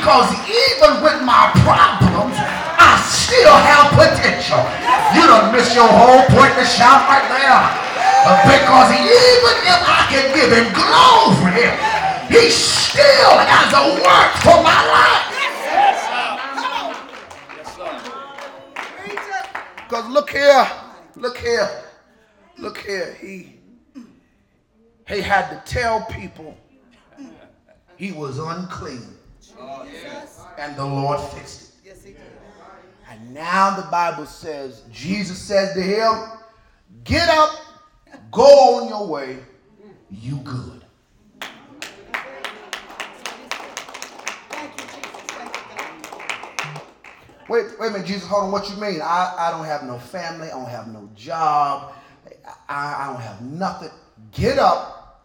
Because 0.00 0.32
even 0.48 1.04
with 1.04 1.20
my 1.28 1.52
problems, 1.60 2.32
I 2.32 2.96
still 3.04 3.52
have 3.52 3.92
potential. 3.92 4.64
You 5.12 5.28
don't 5.28 5.52
miss 5.52 5.76
your 5.76 5.84
whole 5.84 6.24
point 6.32 6.56
to 6.56 6.64
shout 6.64 7.04
right 7.04 7.28
there. 7.28 7.60
Because 8.48 8.96
even 8.96 9.56
if 9.68 9.80
I 9.84 10.08
can 10.08 10.32
give 10.32 10.48
him 10.56 10.72
glory, 10.72 11.68
he 12.32 12.48
still 12.48 13.36
has 13.44 13.76
a 13.76 14.00
work 14.00 14.32
for 14.40 14.64
my 14.64 14.80
life. 14.88 15.30
Because 19.84 20.08
look 20.08 20.30
here, 20.30 20.66
look 21.16 21.36
here, 21.36 21.68
look 22.56 22.78
here. 22.78 23.18
He 23.20 23.52
he 25.06 25.20
had 25.20 25.50
to 25.50 25.62
tell 25.70 26.06
people 26.06 26.56
he 27.98 28.12
was 28.12 28.38
unclean. 28.38 29.19
And 30.58 30.76
the 30.76 30.84
Lord 30.84 31.20
fixed 31.30 31.62
it. 31.62 31.74
Yes, 31.84 32.04
he 32.04 32.12
did. 32.12 32.20
And 33.10 33.34
now 33.34 33.74
the 33.76 33.90
Bible 33.90 34.26
says, 34.26 34.82
Jesus 34.92 35.38
said 35.38 35.74
to 35.74 35.82
him, 35.82 36.12
Get 37.02 37.28
up, 37.28 37.50
go 38.30 38.44
on 38.76 38.88
your 38.88 39.06
way, 39.06 39.38
you 40.10 40.36
good. 40.38 40.84
Thank 44.50 44.72
you, 44.76 44.84
Jesus. 44.84 45.20
Thank 45.28 45.56
you, 45.56 45.62
God. 45.76 46.82
Wait, 47.48 47.66
wait 47.80 47.88
a 47.88 47.90
minute, 47.90 48.06
Jesus, 48.06 48.28
hold 48.28 48.44
on. 48.44 48.52
What 48.52 48.68
you 48.68 48.76
mean? 48.76 49.00
I, 49.02 49.34
I 49.38 49.50
don't 49.50 49.64
have 49.64 49.82
no 49.84 49.98
family, 49.98 50.48
I 50.48 50.50
don't 50.50 50.68
have 50.68 50.88
no 50.88 51.08
job, 51.16 51.94
I, 52.68 53.04
I 53.04 53.06
don't 53.12 53.22
have 53.22 53.40
nothing. 53.42 53.90
Get 54.32 54.58
up, 54.58 55.24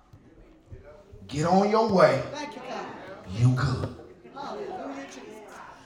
get 1.27 1.45
on 1.45 1.69
your 1.69 1.87
way, 1.91 2.23
Thank 2.31 2.55
you, 2.55 2.61
God. 2.67 2.85
you 3.35 3.49
good. 3.55 3.94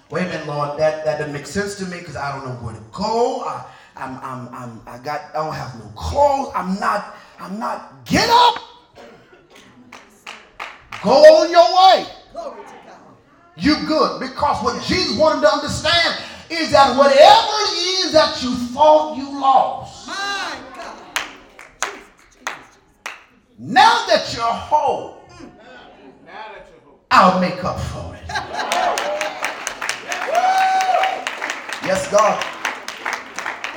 Hallelujah, 0.09 0.25
Wait 0.25 0.25
a 0.25 0.25
minute, 0.25 0.47
Lord, 0.47 0.79
that, 0.79 1.05
that 1.05 1.17
doesn't 1.19 1.33
make 1.33 1.45
sense 1.45 1.75
to 1.75 1.85
me 1.85 1.99
because 1.99 2.15
I 2.15 2.35
don't 2.35 2.47
know 2.47 2.55
where 2.55 2.73
to 2.73 2.81
go. 2.91 3.41
I, 3.41 3.65
I'm, 3.95 4.17
I'm, 4.23 4.53
I'm, 4.53 4.81
I 4.87 4.97
got, 5.03 5.21
I 5.31 5.43
don't 5.45 5.53
have 5.53 5.75
no 5.75 5.85
clothes. 5.95 6.51
I'm 6.55 6.79
not, 6.79 7.15
I'm 7.39 7.59
not, 7.59 8.05
get 8.05 8.29
up. 8.29 8.63
Go 11.03 11.11
on 11.11 11.51
your 11.51 11.61
way. 11.61 12.07
Glory 12.33 12.63
to 12.65 12.73
God. 12.87 12.97
You 13.57 13.75
good. 13.87 14.19
Because 14.19 14.63
what 14.63 14.81
Jesus 14.83 15.17
wanted 15.17 15.41
to 15.41 15.53
understand 15.53 16.21
is 16.49 16.71
that 16.71 16.97
whatever 16.97 17.15
it 17.17 18.05
is 18.05 18.11
that 18.13 18.41
you 18.41 18.53
thought 18.73 19.15
you 19.15 19.29
lost, 19.39 20.07
My 20.07 20.57
God. 20.75 20.97
Jesus, 21.83 21.99
Jesus, 22.31 22.45
Jesus. 22.45 22.77
now 23.59 24.05
that 24.07 24.33
you're 24.35 24.43
whole, 24.43 25.21
mm. 25.29 25.51
Now 26.25 26.51
that 26.53 26.67
you're 26.71 26.81
home. 26.85 26.99
I'll 27.11 27.39
make 27.39 27.63
up 27.63 27.79
for 27.79 28.15
it. 28.15 28.18
Yes, 31.89 32.07
God. 32.11 32.39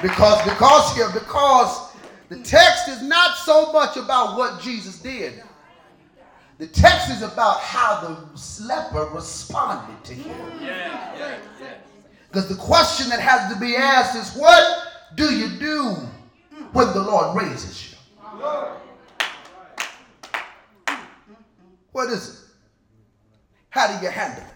Because, 0.02 0.44
because 0.44 0.94
here, 0.94 1.08
because 1.14 1.92
the 2.28 2.36
text 2.40 2.88
is 2.88 3.00
not 3.00 3.38
so 3.38 3.72
much 3.72 3.96
about 3.96 4.36
what 4.36 4.60
Jesus 4.60 4.98
did. 4.98 5.42
The 6.58 6.66
text 6.66 7.08
is 7.08 7.22
about 7.22 7.60
how 7.60 8.02
the 8.02 8.64
leper 8.64 9.08
responded 9.14 10.04
to 10.04 10.12
him. 10.12 10.36
Because 12.28 12.50
the 12.50 12.54
question 12.56 13.08
that 13.08 13.20
has 13.20 13.50
to 13.50 13.58
be 13.58 13.76
asked 13.76 14.14
is, 14.14 14.38
what 14.38 14.88
do 15.14 15.34
you 15.34 15.58
do 15.58 15.94
when 16.74 16.88
the 16.92 17.00
Lord 17.00 17.34
raises 17.34 17.92
you? 17.92 17.96
What 21.92 22.10
is 22.10 22.28
it? 22.28 22.36
How 23.70 23.86
do 23.86 24.04
you 24.04 24.10
handle 24.10 24.44
it? 24.44 24.51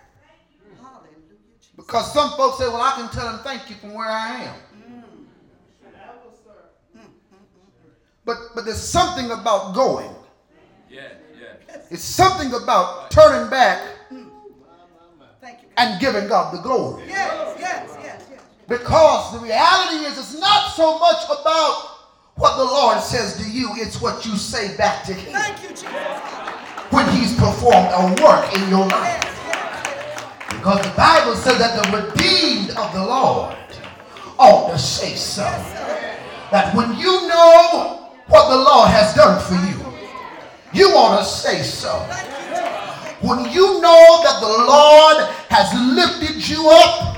Hallelujah, 1.77 1.83
Jesus. 1.83 1.87
Because 1.87 2.13
some 2.13 2.31
folks 2.37 2.59
say, 2.59 2.69
well, 2.69 2.83
I 2.83 2.93
can 2.93 3.09
tell 3.11 3.29
him 3.33 3.41
thank 3.45 3.69
you 3.69 3.77
from 3.77 3.95
where 3.95 4.09
I 4.09 4.45
am. 4.45 4.55
But, 8.25 8.39
but 8.57 8.65
there's 8.65 8.83
something 8.83 9.31
about 9.31 9.75
going. 9.75 10.11
Yeah, 10.91 11.11
yeah. 11.41 11.77
It's 11.91 12.03
something 12.03 12.53
about 12.55 13.11
turning 13.11 13.49
back 13.49 13.81
Thank 15.41 15.63
you. 15.63 15.69
And 15.77 16.01
giving 16.01 16.27
God 16.27 16.53
the 16.53 16.59
glory. 16.59 17.05
Yes, 17.07 17.57
yes, 17.61 17.97
yes, 18.03 18.27
yes. 18.29 18.43
Because 18.67 19.33
the 19.33 19.39
reality 19.39 20.05
is, 20.07 20.19
it's 20.19 20.41
not 20.41 20.73
so 20.73 20.99
much 20.99 21.23
about 21.27 21.99
what 22.35 22.57
the 22.57 22.65
Lord 22.65 23.01
says 23.01 23.37
to 23.37 23.49
you, 23.49 23.71
it's 23.75 24.01
what 24.01 24.27
you 24.27 24.37
say 24.37 24.77
back 24.77 25.05
to 25.05 25.15
Him 25.15 25.33
Thank 25.33 25.63
you, 25.63 25.69
Jesus. 25.69 25.87
when 26.91 27.09
He's 27.11 27.33
performed 27.35 27.91
a 27.93 28.23
work 28.25 28.57
in 28.57 28.69
your 28.69 28.87
life. 28.89 29.26
Because 30.67 30.83
the 30.83 30.97
Bible 30.97 31.37
says 31.37 31.59
that 31.59 31.79
the 31.79 31.87
redeemed 31.95 32.71
of 32.71 32.93
the 32.93 32.99
Lord 32.99 33.55
ought 34.37 34.73
to 34.73 34.77
say 34.77 35.15
so. 35.15 35.45
That 36.51 36.75
when 36.75 36.99
you 36.99 37.29
know 37.29 38.11
what 38.27 38.51
the 38.51 38.57
Lord 38.57 38.91
has 38.91 39.15
done 39.15 39.39
for 39.47 39.55
you, 39.63 39.79
you 40.73 40.89
ought 40.89 41.19
to 41.19 41.25
say 41.25 41.63
so. 41.63 41.95
When 43.23 43.49
you 43.53 43.81
know 43.81 44.23
that 44.27 44.41
the 44.43 44.55
Lord 44.67 45.31
has 45.55 45.71
lifted 45.95 46.43
you 46.49 46.69
up 46.69 47.15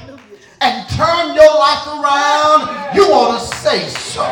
and 0.61 0.86
turned 0.90 1.34
your 1.34 1.49
life 1.49 1.86
around, 1.88 2.94
you 2.94 3.05
ought 3.09 3.32
to 3.32 3.57
say 3.64 3.88
so. 3.88 4.28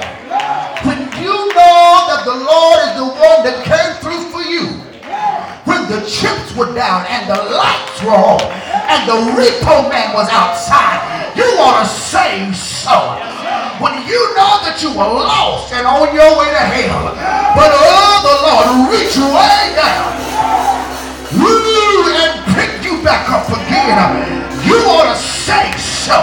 When 0.85 1.01
you 1.17 1.33
know 1.57 2.05
that 2.13 2.21
the 2.27 2.37
Lord 2.37 2.79
is 2.85 2.93
the 3.01 3.09
one 3.17 3.41
that 3.49 3.65
came 3.65 3.97
through 4.05 4.29
for 4.29 4.43
you, 4.43 4.86
when 5.77 6.01
the 6.01 6.07
chips 6.09 6.57
were 6.57 6.73
down 6.73 7.05
and 7.05 7.29
the 7.29 7.37
lights 7.53 8.01
were 8.01 8.17
on 8.17 8.41
and 8.41 9.01
the 9.05 9.19
repo 9.37 9.85
man 9.93 10.15
was 10.17 10.29
outside, 10.33 11.05
you 11.37 11.45
ought 11.61 11.85
to 11.85 11.89
say 11.89 12.49
so. 12.57 12.97
When 13.77 13.93
you 14.09 14.17
know 14.33 14.57
that 14.65 14.81
you 14.81 14.89
were 14.97 15.05
lost 15.05 15.77
and 15.77 15.85
on 15.85 16.09
your 16.17 16.33
way 16.41 16.49
to 16.49 16.65
hell, 16.65 17.13
but 17.53 17.69
oh, 17.69 18.17
the 18.25 18.37
Lord 18.41 18.89
reached 18.89 19.21
way 19.21 19.77
down 19.77 20.17
and 21.37 22.33
pick 22.57 22.81
you 22.81 23.05
back 23.05 23.29
up 23.29 23.45
again. 23.53 24.49
You 24.65 24.81
ought 24.89 25.13
to 25.13 25.19
say 25.21 25.77
so. 25.77 26.17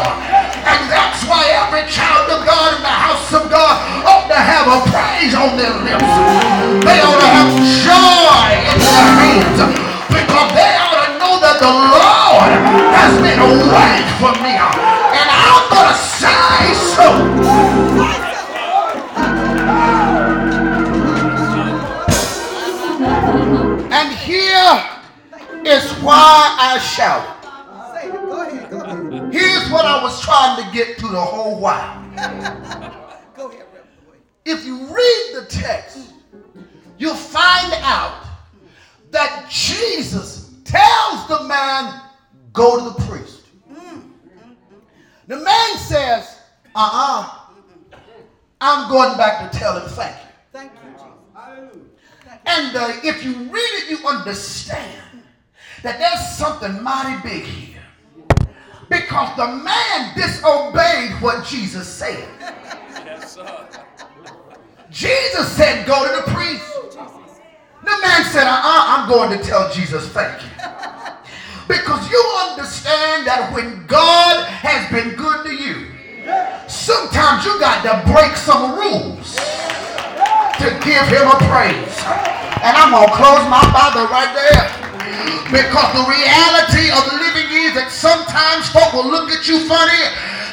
And 0.65 0.81
that's 0.89 1.21
why 1.29 1.45
every 1.61 1.85
child 1.93 2.25
of 2.33 2.41
God 2.41 2.73
in 2.73 2.81
the 2.81 2.89
house 2.89 3.29
of 3.29 3.53
God 3.53 3.77
ought 4.01 4.25
to 4.33 4.39
have 4.39 4.65
a 4.65 4.79
praise 4.89 5.37
on 5.37 5.53
their 5.61 5.77
lips. 5.85 6.09
They 6.81 6.97
ought 7.05 7.21
to 7.21 7.29
have 7.29 7.53
joy 7.85 8.32
hands 9.33 9.57
because 10.09 10.49
they 10.53 10.71
ought 10.77 10.93
to 10.93 11.17
know 11.17 11.33
that 11.41 11.57
the 11.57 11.73
Lord 11.73 12.53
has 12.93 13.13
made 13.21 13.39
a 13.41 13.51
way 13.73 13.95
for 14.21 14.33
me. 14.45 14.53
And 14.53 15.27
I'm 15.29 15.65
going 15.73 15.89
to 15.89 15.97
say 15.97 16.73
so. 16.93 17.07
And 23.91 24.09
here 24.13 24.73
is 25.65 25.91
why 26.03 26.55
I 26.59 26.77
shouted. 26.79 27.33
Say 27.93 28.07
it. 28.07 28.13
Go 28.13 28.41
ahead. 28.41 28.69
Go 28.69 28.79
ahead. 28.81 29.33
Here's 29.33 29.69
what 29.71 29.85
I 29.85 30.03
was 30.03 30.21
trying 30.21 30.63
to 30.63 30.71
get 30.71 30.97
to 30.99 31.07
the 31.07 31.21
whole 31.21 31.59
while. 31.59 32.03
Go 33.35 33.49
ahead, 33.49 33.65
Reverend 33.73 34.05
Boyd. 34.05 34.21
If 34.45 34.65
you 34.65 34.77
read 34.85 35.31
the 35.35 35.45
text, 35.49 36.13
you'll 36.97 37.15
find 37.15 37.73
out 37.81 38.22
that 39.13 39.47
Jesus 39.49 40.55
tells 40.65 41.27
the 41.27 41.43
man, 41.47 42.01
go 42.51 42.77
to 42.77 42.97
the 42.97 43.07
priest. 43.07 43.41
The 45.27 45.37
man 45.37 45.77
says, 45.77 46.39
uh-uh, 46.75 47.39
I'm 48.59 48.91
going 48.91 49.17
back 49.17 49.49
to 49.49 49.57
tell 49.57 49.79
him 49.79 49.87
thank 49.89 50.15
you. 50.15 50.27
Thank 50.51 50.71
you. 50.73 51.89
And 52.45 52.75
uh, 52.75 52.93
if 53.03 53.23
you 53.23 53.33
read 53.33 53.55
it, 53.55 53.89
you 53.89 54.05
understand 54.05 55.23
that 55.81 55.97
there's 55.99 56.37
something 56.37 56.83
mighty 56.83 57.21
big 57.21 57.43
here. 57.43 57.81
Because 58.89 59.35
the 59.37 59.47
man 59.47 60.13
disobeyed 60.15 61.21
what 61.21 61.45
Jesus 61.45 61.87
said. 61.87 62.27
Yes, 63.05 63.35
sir. 63.35 63.67
Jesus 64.91 65.51
said, 65.53 65.87
Go 65.87 66.05
to 66.05 66.25
the 66.25 66.35
priest. 66.35 66.73
The 67.83 67.97
man 68.01 68.23
said, 68.31 68.47
uh-uh, 68.47 68.83
I'm 68.87 69.09
going 69.09 69.37
to 69.37 69.43
tell 69.43 69.71
Jesus 69.71 70.07
thank 70.09 70.41
you. 70.41 70.49
Because 71.63 72.11
you 72.11 72.19
understand 72.43 73.23
that 73.23 73.55
when 73.55 73.87
God 73.87 74.43
has 74.51 74.83
been 74.91 75.15
good 75.15 75.47
to 75.47 75.53
you, 75.55 75.95
sometimes 76.67 77.47
you 77.47 77.55
got 77.55 77.87
to 77.87 78.03
break 78.11 78.35
some 78.35 78.75
rules 78.75 79.39
to 80.59 80.67
give 80.83 81.07
him 81.07 81.23
a 81.23 81.39
praise. 81.47 81.95
And 82.59 82.75
I'm 82.75 82.91
going 82.91 83.07
to 83.07 83.15
close 83.15 83.47
my 83.47 83.63
Bible 83.71 84.11
right 84.11 84.31
there. 84.35 84.67
Because 85.55 85.89
the 85.95 86.03
reality 86.03 86.91
of 86.91 87.03
living 87.15 87.47
is 87.51 87.79
that 87.79 87.91
sometimes 87.95 88.67
folk 88.75 88.91
will 88.91 89.07
look 89.07 89.31
at 89.31 89.47
you 89.47 89.63
funny. 89.63 90.03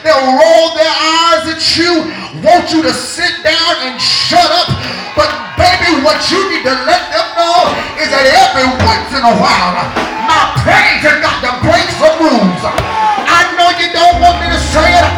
They'll 0.01 0.33
roll 0.33 0.73
their 0.81 0.89
eyes 0.89 1.45
at 1.53 1.61
you, 1.77 2.09
want 2.41 2.73
you 2.73 2.81
to 2.89 2.93
sit 2.93 3.45
down 3.45 3.75
and 3.85 4.01
shut 4.01 4.49
up. 4.49 4.73
But 5.13 5.29
baby, 5.61 6.01
what 6.01 6.17
you 6.33 6.41
need 6.49 6.65
to 6.65 6.73
let 6.89 7.05
them 7.13 7.29
know 7.37 7.69
is 8.01 8.09
that 8.09 8.25
every 8.25 8.65
once 8.81 9.13
in 9.13 9.21
a 9.21 9.35
while, 9.37 9.77
my 10.25 10.57
praise 10.65 11.05
has 11.05 11.21
got 11.21 11.45
to 11.45 11.53
break 11.61 11.85
some 12.01 12.17
rules. 12.17 12.63
I 12.65 13.45
know 13.61 13.69
you 13.77 13.93
don't 13.93 14.25
want 14.25 14.41
me 14.41 14.49
to 14.49 14.61
say 14.73 14.89
it. 14.89 15.09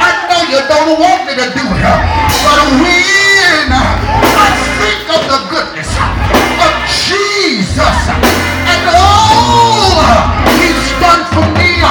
I 0.00 0.08
know 0.32 0.40
you 0.48 0.60
don't 0.72 0.96
want 0.96 1.28
me 1.28 1.36
to 1.36 1.46
do 1.52 1.64
it. 1.76 1.84
But 2.40 2.60
when 2.80 3.68
I 3.68 4.48
think 4.80 5.04
of 5.12 5.22
the 5.28 5.40
goodness 5.52 5.90
of 6.64 6.72
Jesus 6.88 7.98
and 8.72 8.82
all 8.88 10.00
he's 10.56 10.80
done 10.96 11.28
for 11.28 11.44
me, 11.60 11.84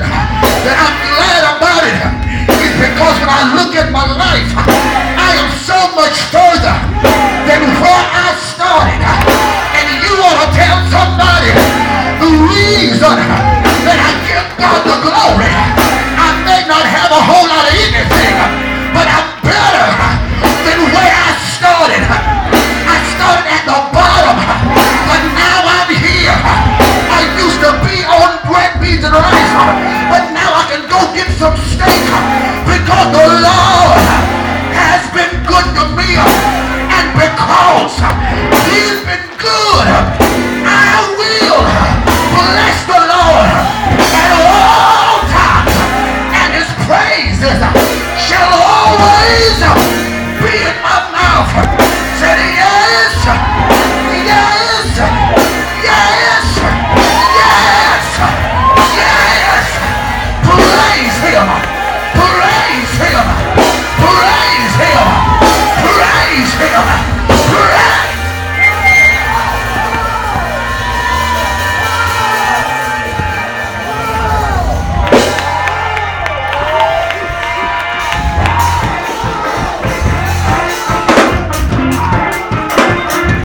reason 0.00 0.21